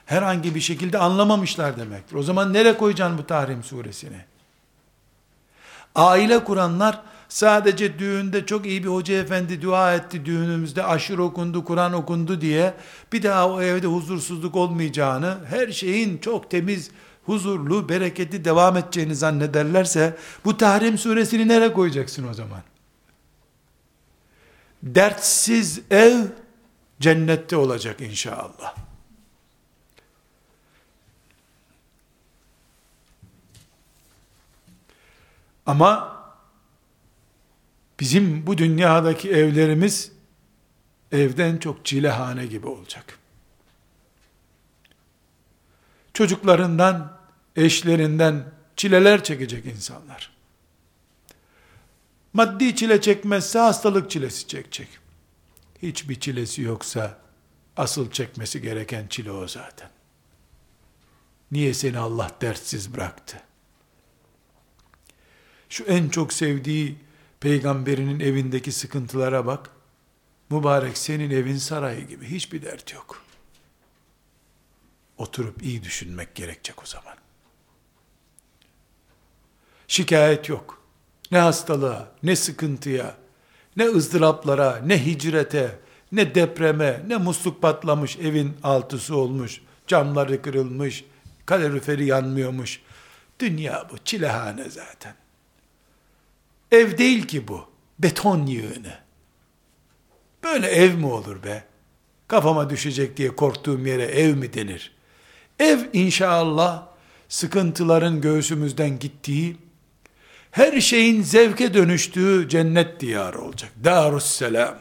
herhangi 0.09 0.55
bir 0.55 0.59
şekilde 0.59 0.97
anlamamışlar 0.97 1.77
demektir. 1.77 2.15
O 2.15 2.23
zaman 2.23 2.53
nereye 2.53 2.77
koyacaksın 2.77 3.17
bu 3.17 3.25
Tahrim 3.25 3.63
suresini? 3.63 4.21
Aile 5.95 6.43
kuranlar 6.43 7.01
sadece 7.29 7.99
düğünde 7.99 8.45
çok 8.45 8.65
iyi 8.65 8.83
bir 8.83 8.89
hoca 8.89 9.13
efendi 9.13 9.61
dua 9.61 9.93
etti 9.93 10.25
düğünümüzde 10.25 10.83
aşır 10.83 11.17
okundu, 11.17 11.65
Kur'an 11.65 11.93
okundu 11.93 12.41
diye 12.41 12.73
bir 13.13 13.23
daha 13.23 13.49
o 13.49 13.61
evde 13.61 13.87
huzursuzluk 13.87 14.55
olmayacağını, 14.55 15.37
her 15.49 15.67
şeyin 15.71 16.17
çok 16.17 16.51
temiz, 16.51 16.91
huzurlu, 17.25 17.89
bereketli 17.89 18.45
devam 18.45 18.77
edeceğini 18.77 19.15
zannederlerse 19.15 20.17
bu 20.45 20.57
Tahrim 20.57 20.97
suresini 20.97 21.47
nereye 21.47 21.73
koyacaksın 21.73 22.27
o 22.27 22.33
zaman? 22.33 22.61
Dertsiz 24.83 25.81
ev 25.91 26.17
cennette 26.99 27.55
olacak 27.55 28.01
inşallah. 28.01 28.88
Ama 35.69 36.23
bizim 37.99 38.47
bu 38.47 38.57
dünyadaki 38.57 39.29
evlerimiz 39.29 40.11
evden 41.11 41.57
çok 41.57 41.85
çilehane 41.85 42.45
gibi 42.45 42.67
olacak. 42.67 43.19
Çocuklarından, 46.13 47.17
eşlerinden 47.55 48.45
çileler 48.75 49.23
çekecek 49.23 49.65
insanlar. 49.65 50.31
Maddi 52.33 52.75
çile 52.75 53.01
çekmezse 53.01 53.59
hastalık 53.59 54.11
çilesi 54.11 54.47
çekecek. 54.47 54.89
Hiçbir 55.81 56.19
çilesi 56.19 56.61
yoksa 56.61 57.17
asıl 57.77 58.11
çekmesi 58.11 58.61
gereken 58.61 59.07
çile 59.07 59.31
o 59.31 59.47
zaten. 59.47 59.89
Niye 61.51 61.73
seni 61.73 61.97
Allah 61.97 62.31
dertsiz 62.41 62.93
bıraktı? 62.93 63.48
Şu 65.69 65.83
en 65.83 66.09
çok 66.09 66.33
sevdiği 66.33 66.97
peygamberinin 67.39 68.19
evindeki 68.19 68.71
sıkıntılara 68.71 69.45
bak. 69.45 69.69
Mübarek 70.49 70.97
senin 70.97 71.29
evin 71.29 71.57
sarayı 71.57 72.07
gibi 72.07 72.25
hiçbir 72.25 72.61
dert 72.61 72.93
yok. 72.93 73.23
Oturup 75.17 75.63
iyi 75.63 75.83
düşünmek 75.83 76.35
gerekecek 76.35 76.83
o 76.83 76.85
zaman. 76.85 77.15
Şikayet 79.87 80.49
yok. 80.49 80.81
Ne 81.31 81.37
hastalığa, 81.37 82.11
ne 82.23 82.35
sıkıntıya, 82.35 83.17
ne 83.77 83.85
ızdıraplara, 83.85 84.77
ne 84.85 85.05
hicrete, 85.05 85.79
ne 86.11 86.35
depreme, 86.35 87.03
ne 87.07 87.17
musluk 87.17 87.61
patlamış, 87.61 88.17
evin 88.17 88.57
altısı 88.63 89.15
olmuş, 89.15 89.61
camları 89.87 90.41
kırılmış, 90.41 91.05
kaloriferi 91.45 92.05
yanmıyormuş. 92.05 92.81
Dünya 93.39 93.87
bu, 93.91 93.97
çilehane 93.97 94.69
zaten. 94.69 95.15
Ev 96.71 96.97
değil 96.97 97.27
ki 97.27 97.47
bu. 97.47 97.65
Beton 97.99 98.45
yığını. 98.45 98.93
Böyle 100.43 100.67
ev 100.67 100.93
mi 100.93 101.05
olur 101.05 101.43
be? 101.43 101.63
Kafama 102.27 102.69
düşecek 102.69 103.17
diye 103.17 103.35
korktuğum 103.35 103.87
yere 103.87 104.03
ev 104.03 104.35
mi 104.35 104.53
denir? 104.53 104.91
Ev 105.59 105.79
inşallah 105.93 106.87
sıkıntıların 107.29 108.21
göğsümüzden 108.21 108.99
gittiği, 108.99 109.57
her 110.51 110.81
şeyin 110.81 111.21
zevke 111.21 111.73
dönüştüğü 111.73 112.49
cennet 112.49 112.99
diyarı 112.99 113.41
olacak. 113.41 113.71
Darusselam. 113.83 114.75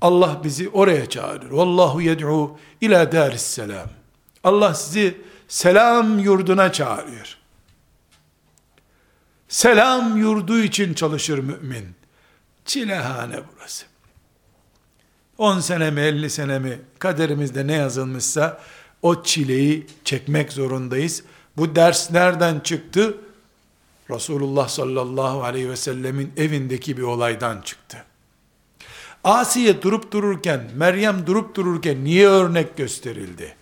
Allah 0.00 0.40
bizi 0.44 0.68
oraya 0.68 1.08
çağırır. 1.08 1.50
Vallahu 1.50 2.00
yed'u 2.00 2.58
ila 2.80 3.12
darisselam. 3.12 3.88
Allah 4.44 4.74
sizi 4.74 5.16
selam 5.48 6.18
yurduna 6.18 6.72
çağırıyor. 6.72 7.39
Selam 9.50 10.16
yurdu 10.16 10.60
için 10.60 10.94
çalışır 10.94 11.38
mümin. 11.38 11.86
Çilehane 12.64 13.36
burası. 13.52 13.86
10 15.38 15.60
sene 15.60 15.90
mi 15.90 16.00
50 16.00 16.30
sene 16.30 16.58
mi 16.58 16.80
kaderimizde 16.98 17.66
ne 17.66 17.72
yazılmışsa 17.72 18.60
o 19.02 19.22
çileyi 19.22 19.86
çekmek 20.04 20.52
zorundayız. 20.52 21.22
Bu 21.56 21.76
ders 21.76 22.10
nereden 22.10 22.60
çıktı? 22.60 23.16
Resulullah 24.10 24.68
sallallahu 24.68 25.42
aleyhi 25.42 25.70
ve 25.70 25.76
sellemin 25.76 26.32
evindeki 26.36 26.96
bir 26.96 27.02
olaydan 27.02 27.60
çıktı. 27.60 28.04
Asiye 29.24 29.82
durup 29.82 30.12
dururken, 30.12 30.70
Meryem 30.74 31.26
durup 31.26 31.54
dururken 31.56 32.04
niye 32.04 32.28
örnek 32.28 32.76
gösterildi? 32.76 33.56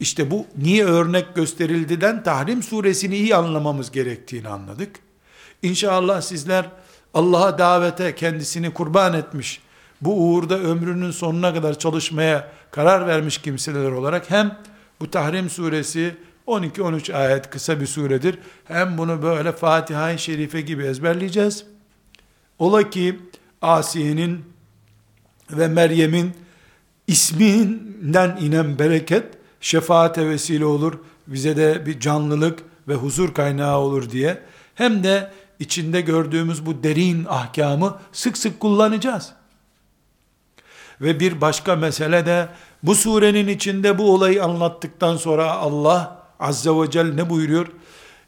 İşte 0.00 0.30
bu 0.30 0.46
niye 0.56 0.84
örnek 0.84 1.34
gösterildiden 1.34 2.22
Tahrim 2.22 2.62
suresini 2.62 3.16
iyi 3.16 3.36
anlamamız 3.36 3.90
gerektiğini 3.90 4.48
anladık. 4.48 4.96
İnşallah 5.62 6.20
sizler 6.20 6.66
Allah'a 7.14 7.58
davete 7.58 8.14
kendisini 8.14 8.74
kurban 8.74 9.14
etmiş, 9.14 9.60
bu 10.00 10.14
uğurda 10.14 10.58
ömrünün 10.58 11.10
sonuna 11.10 11.54
kadar 11.54 11.78
çalışmaya 11.78 12.50
karar 12.70 13.06
vermiş 13.06 13.38
kimseler 13.38 13.90
olarak 13.90 14.30
hem 14.30 14.58
bu 15.00 15.10
Tahrim 15.10 15.50
suresi 15.50 16.16
12-13 16.46 17.14
ayet 17.14 17.50
kısa 17.50 17.80
bir 17.80 17.86
suredir. 17.86 18.38
Hem 18.64 18.98
bunu 18.98 19.22
böyle 19.22 19.52
Fatiha-i 19.52 20.18
Şerife 20.18 20.60
gibi 20.60 20.82
ezberleyeceğiz. 20.82 21.64
Ola 22.58 22.90
ki 22.90 23.20
Asiye'nin 23.62 24.44
ve 25.50 25.68
Meryem'in 25.68 26.34
isminden 27.06 28.36
inen 28.36 28.78
bereket 28.78 29.24
şefaate 29.64 30.28
vesile 30.28 30.64
olur. 30.64 30.98
Bize 31.26 31.56
de 31.56 31.86
bir 31.86 32.00
canlılık 32.00 32.58
ve 32.88 32.94
huzur 32.94 33.34
kaynağı 33.34 33.78
olur 33.78 34.10
diye. 34.10 34.42
Hem 34.74 35.04
de 35.04 35.30
içinde 35.58 36.00
gördüğümüz 36.00 36.66
bu 36.66 36.82
derin 36.82 37.24
ahkamı 37.24 37.98
sık 38.12 38.38
sık 38.38 38.60
kullanacağız. 38.60 39.32
Ve 41.00 41.20
bir 41.20 41.40
başka 41.40 41.76
mesele 41.76 42.26
de 42.26 42.48
bu 42.82 42.94
surenin 42.94 43.48
içinde 43.48 43.98
bu 43.98 44.14
olayı 44.14 44.44
anlattıktan 44.44 45.16
sonra 45.16 45.52
Allah 45.52 46.22
azze 46.40 46.70
ve 46.70 46.90
celle 46.90 47.16
ne 47.16 47.30
buyuruyor? 47.30 47.66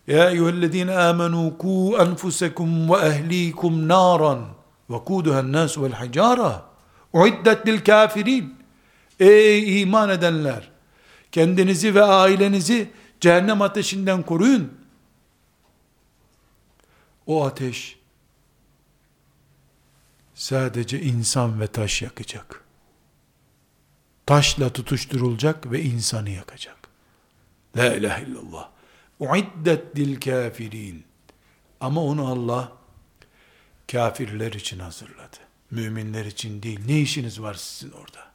Ya 0.06 0.30
eyyühellezine 0.30 0.98
amenu 0.98 1.58
ku 1.58 1.96
enfusekum 2.00 2.90
ve 2.90 2.96
ehlikum 2.96 3.88
naran 3.88 4.40
ve 4.90 4.98
kuduhen 5.04 5.52
nas 5.52 5.78
vel 5.78 5.92
hicara 5.92 6.62
uiddet 7.12 7.66
lil 7.66 7.84
kafirin 7.84 8.56
Ey 9.20 9.82
iman 9.82 10.10
edenler 10.10 10.75
kendinizi 11.36 11.94
ve 11.94 12.02
ailenizi 12.02 12.90
cehennem 13.20 13.62
ateşinden 13.62 14.22
koruyun. 14.22 14.78
O 17.26 17.44
ateş 17.44 17.98
sadece 20.34 21.00
insan 21.00 21.60
ve 21.60 21.66
taş 21.66 22.02
yakacak. 22.02 22.64
Taşla 24.26 24.72
tutuşturulacak 24.72 25.70
ve 25.70 25.82
insanı 25.82 26.30
yakacak. 26.30 26.76
La 27.76 27.94
ilahe 27.94 28.24
illallah. 28.24 28.70
Uiddet 29.20 29.96
dil 29.96 30.20
kafirin. 30.20 31.04
Ama 31.80 32.04
onu 32.04 32.26
Allah 32.26 32.72
kafirler 33.92 34.52
için 34.52 34.78
hazırladı. 34.78 35.36
Müminler 35.70 36.24
için 36.24 36.62
değil. 36.62 36.80
Ne 36.86 37.00
işiniz 37.00 37.42
var 37.42 37.54
sizin 37.54 37.92
orada? 37.92 38.26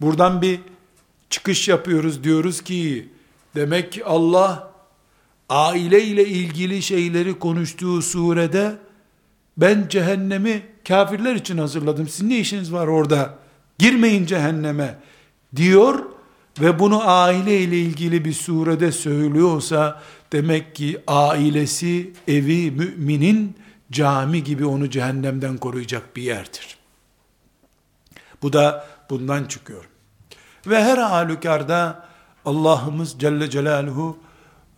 Buradan 0.00 0.42
bir 0.42 0.60
çıkış 1.32 1.68
yapıyoruz 1.68 2.24
diyoruz 2.24 2.60
ki 2.60 3.08
demek 3.54 3.92
ki 3.92 4.04
Allah 4.04 4.72
aile 5.48 6.02
ile 6.02 6.26
ilgili 6.26 6.82
şeyleri 6.82 7.38
konuştuğu 7.38 8.02
surede 8.02 8.78
ben 9.56 9.86
cehennemi 9.88 10.62
kafirler 10.88 11.34
için 11.34 11.58
hazırladım. 11.58 12.08
Sizin 12.08 12.30
ne 12.30 12.38
işiniz 12.38 12.72
var 12.72 12.86
orada? 12.86 13.38
Girmeyin 13.78 14.26
cehenneme 14.26 14.98
diyor 15.56 16.04
ve 16.60 16.78
bunu 16.78 17.08
aile 17.08 17.60
ile 17.60 17.78
ilgili 17.78 18.24
bir 18.24 18.32
surede 18.32 18.92
söylüyorsa 18.92 20.02
demek 20.32 20.74
ki 20.74 21.00
ailesi 21.06 22.12
evi 22.28 22.70
müminin 22.70 23.56
cami 23.92 24.44
gibi 24.44 24.64
onu 24.64 24.90
cehennemden 24.90 25.56
koruyacak 25.56 26.16
bir 26.16 26.22
yerdir. 26.22 26.76
Bu 28.42 28.52
da 28.52 28.86
bundan 29.10 29.44
çıkıyor. 29.44 29.91
Ve 30.66 30.84
her 30.84 30.98
halükarda 30.98 32.04
Allah'ımız 32.44 33.14
Celle 33.18 33.50
Celaluhu 33.50 34.18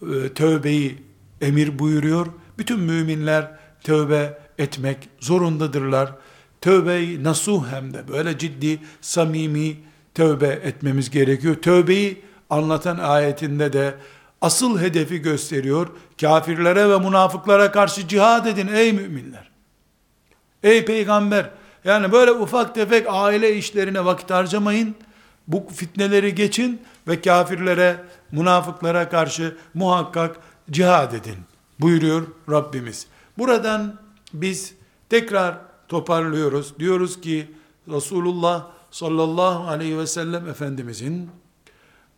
e, 0.03 0.29
tövbeyi 0.35 1.03
emir 1.41 1.79
buyuruyor. 1.79 2.27
Bütün 2.59 2.81
müminler 2.81 3.51
tövbe 3.83 4.39
etmek 4.59 5.09
zorundadırlar. 5.21 6.13
Tövbeyi 6.61 7.25
nasuh 7.25 7.65
hem 7.71 7.95
de 7.95 8.09
böyle 8.09 8.39
ciddi, 8.39 8.79
samimi 9.01 9.77
tövbe 10.15 10.47
etmemiz 10.47 11.11
gerekiyor. 11.11 11.55
Tövbeyi 11.55 12.23
anlatan 12.51 12.99
ayetinde 12.99 13.73
de 13.73 13.95
asıl 14.41 14.81
hedefi 14.81 15.19
gösteriyor. 15.19 15.89
Kafirlere 16.21 16.89
ve 16.89 16.99
münafıklara 16.99 17.73
karşı 17.73 18.09
cihad 18.09 18.47
edin 18.47 18.69
ey 18.75 18.93
müminler. 18.93 19.51
Ey 20.63 20.85
peygamber, 20.85 21.51
yani 21.85 22.13
böyle 22.13 22.33
ufak 22.33 22.75
tefek 22.75 23.07
aile 23.09 23.57
işlerine 23.57 24.05
vakit 24.05 24.31
harcamayın. 24.31 24.95
Bu 25.49 25.67
fitneleri 25.75 26.35
geçin 26.35 26.83
ve 27.09 27.21
kafirlere, 27.21 28.05
münafıklara 28.33 29.09
karşı 29.09 29.57
muhakkak 29.75 30.37
cihad 30.71 31.13
edin. 31.13 31.37
Buyuruyor 31.81 32.27
Rabbimiz. 32.51 33.07
Buradan 33.39 34.01
biz 34.33 34.75
tekrar 35.09 35.59
toparlıyoruz. 35.89 36.79
Diyoruz 36.79 37.21
ki 37.21 37.51
Resulullah 37.89 38.67
sallallahu 38.91 39.69
aleyhi 39.69 39.99
ve 39.99 40.07
sellem 40.07 40.49
Efendimizin 40.49 41.31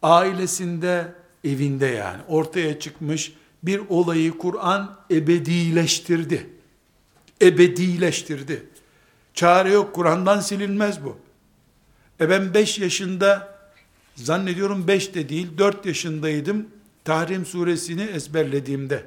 ailesinde, 0.02 1.14
evinde 1.44 1.86
yani 1.86 2.22
ortaya 2.28 2.80
çıkmış 2.80 3.32
bir 3.62 3.80
olayı 3.88 4.38
Kur'an 4.38 4.96
ebedileştirdi. 5.10 6.50
Ebedileştirdi. 7.42 8.66
Çare 9.34 9.72
yok, 9.72 9.94
Kur'an'dan 9.94 10.40
silinmez 10.40 11.04
bu. 11.04 11.16
E 12.20 12.28
ben 12.28 12.54
5 12.54 12.78
yaşında, 12.78 13.58
zannediyorum 14.14 14.88
5 14.88 15.14
de 15.14 15.28
değil, 15.28 15.58
4 15.58 15.86
yaşındaydım, 15.86 16.66
Tahrim 17.04 17.46
suresini 17.46 18.02
ezberlediğimde. 18.02 19.04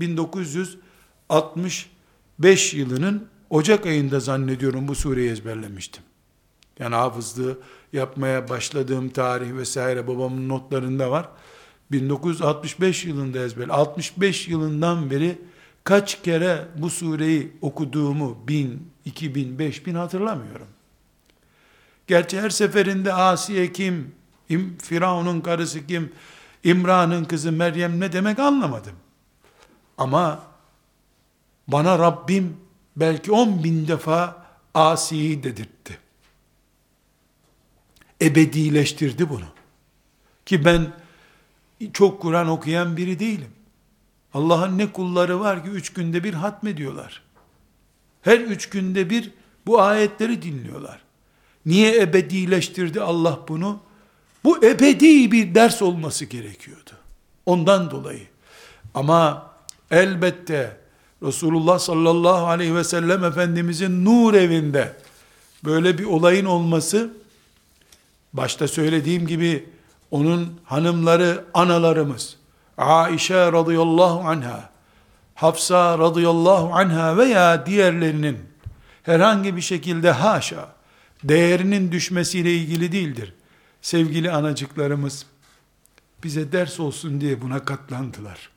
1965 0.00 2.74
yılının 2.74 3.28
Ocak 3.50 3.86
ayında 3.86 4.20
zannediyorum 4.20 4.88
bu 4.88 4.94
sureyi 4.94 5.30
ezberlemiştim. 5.30 6.02
Yani 6.78 6.94
hafızlığı 6.94 7.58
yapmaya 7.92 8.48
başladığım 8.48 9.08
tarih 9.08 9.56
vesaire 9.56 10.06
babamın 10.06 10.48
notlarında 10.48 11.10
var. 11.10 11.28
1965 11.90 13.04
yılında 13.04 13.38
ezber. 13.38 13.68
65 13.68 14.48
yılından 14.48 15.10
beri 15.10 15.38
kaç 15.84 16.22
kere 16.22 16.64
bu 16.78 16.90
sureyi 16.90 17.52
okuduğumu 17.60 18.38
1000, 18.48 18.88
2000, 19.04 19.58
5000 19.58 19.94
hatırlamıyorum. 19.94 20.66
Gerçi 22.06 22.40
her 22.40 22.50
seferinde 22.50 23.12
Asiye 23.12 23.72
kim, 23.72 24.14
İm, 24.48 24.78
Firavun'un 24.78 25.40
karısı 25.40 25.86
kim, 25.86 26.12
İmran'ın 26.64 27.24
kızı 27.24 27.52
Meryem 27.52 28.00
ne 28.00 28.12
demek 28.12 28.38
anlamadım. 28.38 28.96
Ama 29.98 30.42
bana 31.68 31.98
Rabbim 31.98 32.56
belki 32.96 33.32
on 33.32 33.64
bin 33.64 33.88
defa 33.88 34.46
Asi'yi 34.74 35.42
dedirtti. 35.42 35.98
Ebedileştirdi 38.22 39.28
bunu. 39.28 39.46
Ki 40.46 40.64
ben 40.64 40.92
çok 41.92 42.22
Kur'an 42.22 42.48
okuyan 42.48 42.96
biri 42.96 43.18
değilim. 43.18 43.50
Allah'ın 44.34 44.78
ne 44.78 44.92
kulları 44.92 45.40
var 45.40 45.64
ki 45.64 45.70
üç 45.70 45.92
günde 45.92 46.24
bir 46.24 46.34
hatmediyorlar. 46.34 47.22
Her 48.22 48.38
üç 48.38 48.68
günde 48.68 49.10
bir 49.10 49.32
bu 49.66 49.82
ayetleri 49.82 50.42
dinliyorlar. 50.42 51.05
Niye 51.66 52.00
ebedileştirdi 52.00 53.00
Allah 53.00 53.38
bunu? 53.48 53.78
Bu 54.44 54.64
ebedi 54.64 55.32
bir 55.32 55.54
ders 55.54 55.82
olması 55.82 56.24
gerekiyordu. 56.24 56.90
Ondan 57.46 57.90
dolayı. 57.90 58.26
Ama 58.94 59.50
elbette 59.90 60.76
Resulullah 61.22 61.78
sallallahu 61.78 62.46
aleyhi 62.46 62.74
ve 62.74 62.84
sellem 62.84 63.24
Efendimizin 63.24 64.04
nur 64.04 64.34
evinde 64.34 64.96
böyle 65.64 65.98
bir 65.98 66.04
olayın 66.04 66.44
olması 66.44 67.10
başta 68.32 68.68
söylediğim 68.68 69.26
gibi 69.26 69.68
onun 70.10 70.60
hanımları 70.64 71.44
analarımız 71.54 72.36
Aişe 72.78 73.52
radıyallahu 73.52 74.28
anha 74.28 74.70
Hafsa 75.34 75.98
radıyallahu 75.98 76.74
anha 76.74 77.16
veya 77.16 77.66
diğerlerinin 77.66 78.38
herhangi 79.02 79.56
bir 79.56 79.60
şekilde 79.60 80.10
haşa 80.10 80.75
değerinin 81.24 81.92
düşmesiyle 81.92 82.54
ilgili 82.54 82.92
değildir. 82.92 83.34
Sevgili 83.82 84.30
anacıklarımız 84.30 85.26
bize 86.24 86.52
ders 86.52 86.80
olsun 86.80 87.20
diye 87.20 87.42
buna 87.42 87.64
katlandılar. 87.64 88.50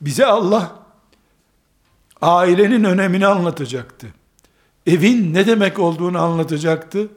Bize 0.00 0.26
Allah 0.26 0.82
ailenin 2.22 2.84
önemini 2.84 3.26
anlatacaktı. 3.26 4.06
Evin 4.86 5.34
ne 5.34 5.46
demek 5.46 5.78
olduğunu 5.78 6.18
anlatacaktı. 6.18 7.08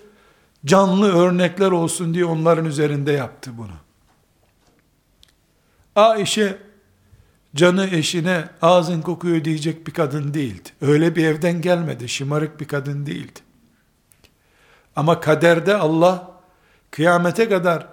Canlı 0.65 1.13
örnekler 1.15 1.71
olsun 1.71 2.13
diye 2.13 2.25
onların 2.25 2.65
üzerinde 2.65 3.11
yaptı 3.11 3.51
bunu. 3.57 3.73
Ayşe 5.95 6.57
canı 7.55 7.87
eşine 7.87 8.49
ağzın 8.61 9.01
kokuyor 9.01 9.45
diyecek 9.45 9.87
bir 9.87 9.93
kadın 9.93 10.33
değildi. 10.33 10.69
Öyle 10.81 11.15
bir 11.15 11.25
evden 11.25 11.61
gelmedi. 11.61 12.09
Şımarık 12.09 12.59
bir 12.59 12.67
kadın 12.67 13.05
değildi. 13.05 13.39
Ama 14.95 15.19
kaderde 15.19 15.75
Allah 15.75 16.31
kıyamete 16.91 17.49
kadar 17.49 17.87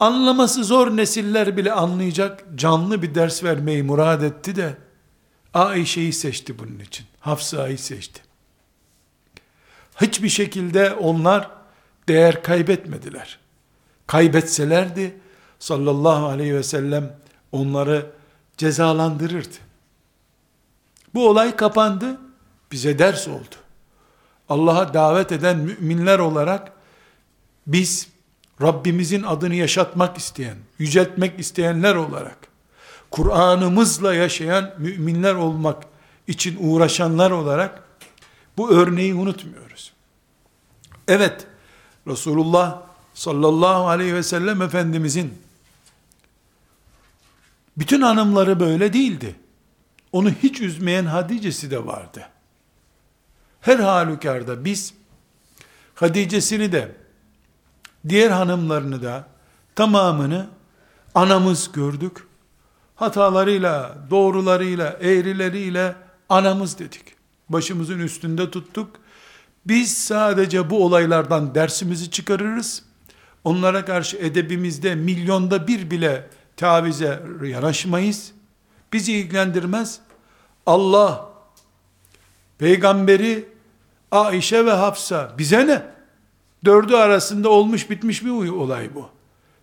anlaması 0.00 0.64
zor 0.64 0.96
nesiller 0.96 1.56
bile 1.56 1.72
anlayacak 1.72 2.44
canlı 2.54 3.02
bir 3.02 3.14
ders 3.14 3.44
vermeyi 3.44 3.82
murad 3.82 4.22
etti 4.22 4.56
de 4.56 4.76
Ayşe'yi 5.54 6.12
seçti 6.12 6.58
bunun 6.58 6.78
için. 6.78 7.06
Hafsa'yı 7.20 7.78
seçti. 7.78 8.22
Hiçbir 10.00 10.28
şekilde 10.28 10.92
onlar 10.92 11.50
değer 12.08 12.42
kaybetmediler. 12.42 13.38
Kaybetselerdi 14.06 15.14
sallallahu 15.58 16.26
aleyhi 16.26 16.54
ve 16.54 16.62
sellem 16.62 17.16
onları 17.52 18.06
cezalandırırdı. 18.56 19.56
Bu 21.14 21.28
olay 21.28 21.56
kapandı, 21.56 22.20
bize 22.72 22.98
ders 22.98 23.28
oldu. 23.28 23.54
Allah'a 24.48 24.94
davet 24.94 25.32
eden 25.32 25.58
müminler 25.58 26.18
olarak 26.18 26.72
biz 27.66 28.08
Rabbimizin 28.62 29.22
adını 29.22 29.54
yaşatmak 29.54 30.18
isteyen, 30.18 30.56
yüceltmek 30.78 31.40
isteyenler 31.40 31.94
olarak 31.94 32.36
Kur'an'ımızla 33.10 34.14
yaşayan 34.14 34.74
müminler 34.78 35.34
olmak 35.34 35.82
için 36.28 36.56
uğraşanlar 36.60 37.30
olarak 37.30 37.82
bu 38.56 38.70
örneği 38.70 39.14
unutmuyoruz. 39.14 39.92
Evet, 41.08 41.46
Resulullah 42.06 42.82
sallallahu 43.14 43.88
aleyhi 43.88 44.14
ve 44.14 44.22
sellem 44.22 44.62
Efendimizin 44.62 45.43
bütün 47.76 48.00
hanımları 48.00 48.60
böyle 48.60 48.92
değildi. 48.92 49.36
Onu 50.12 50.30
hiç 50.30 50.60
üzmeyen 50.60 51.04
Hadice'si 51.04 51.70
de 51.70 51.86
vardı. 51.86 52.28
Her 53.60 53.78
halükarda 53.78 54.64
biz 54.64 54.94
Hadice'sini 55.94 56.72
de 56.72 56.96
diğer 58.08 58.30
hanımlarını 58.30 59.02
da 59.02 59.26
tamamını 59.74 60.46
anamız 61.14 61.72
gördük. 61.72 62.26
Hatalarıyla, 62.96 63.98
doğrularıyla, 64.10 64.96
eğrileriyle 65.00 65.94
anamız 66.28 66.78
dedik. 66.78 67.02
Başımızın 67.48 67.98
üstünde 67.98 68.50
tuttuk. 68.50 68.96
Biz 69.66 69.98
sadece 69.98 70.70
bu 70.70 70.84
olaylardan 70.84 71.54
dersimizi 71.54 72.10
çıkarırız. 72.10 72.82
Onlara 73.44 73.84
karşı 73.84 74.16
edebimizde 74.16 74.94
milyonda 74.94 75.66
bir 75.68 75.90
bile 75.90 76.30
tavize 76.56 77.22
yanaşmayız. 77.42 78.32
Bizi 78.92 79.12
ilgilendirmez. 79.12 80.00
Allah, 80.66 81.28
peygamberi, 82.58 83.48
Aişe 84.10 84.66
ve 84.66 84.70
Hafsa 84.70 85.34
bize 85.38 85.66
ne? 85.66 85.82
Dördü 86.64 86.94
arasında 86.94 87.48
olmuş 87.48 87.90
bitmiş 87.90 88.24
bir 88.24 88.30
olay 88.30 88.94
bu. 88.94 89.08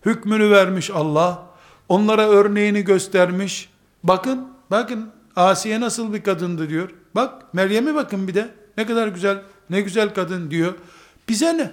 Hükmünü 0.05 0.51
vermiş 0.51 0.89
Allah. 0.89 1.43
Onlara 1.89 2.29
örneğini 2.29 2.81
göstermiş. 2.81 3.69
Bakın, 4.03 4.47
bakın 4.71 5.11
Asiye 5.35 5.79
nasıl 5.79 6.13
bir 6.13 6.23
kadındı 6.23 6.69
diyor. 6.69 6.89
Bak 7.15 7.53
Meryem'e 7.53 7.95
bakın 7.95 8.27
bir 8.27 8.33
de. 8.33 8.49
Ne 8.77 8.85
kadar 8.85 9.07
güzel, 9.07 9.41
ne 9.69 9.81
güzel 9.81 10.13
kadın 10.13 10.51
diyor. 10.51 10.73
Bize 11.29 11.57
ne? 11.57 11.71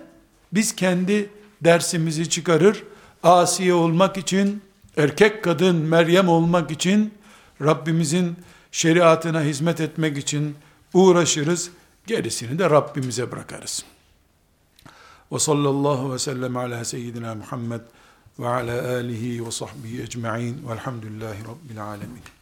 Biz 0.53 0.77
kendi 0.77 1.31
dersimizi 1.61 2.31
çıkarır. 2.31 2.85
Asiye 3.23 3.75
olmak 3.75 4.17
için 4.17 4.63
erkek 4.99 5.45
kadın 5.45 5.77
Meryem 5.77 6.29
olmak 6.29 6.71
için 6.71 7.15
Rabbimizin 7.63 8.37
şeriatına 8.73 9.43
hizmet 9.43 9.81
etmek 9.81 10.19
için 10.19 10.57
uğraşırız. 10.95 11.71
Gerisini 12.07 12.59
de 12.59 12.71
Rabbimize 12.71 13.33
bırakarız. 13.33 13.85
Ve 15.33 15.39
sallallahu 15.39 16.13
ve 16.13 16.19
sellem 16.19 16.57
ala 16.57 16.85
seyyidina 16.85 17.35
Muhammed 17.35 17.81
ve 18.39 18.49
ala 18.49 18.97
alihi 18.97 19.47
ve 19.47 19.51
sahbihi 19.51 20.03
ecma'in 20.03 20.69
velhamdülillahi 20.69 21.39
rabbil 21.45 21.85
alemin. 21.85 22.38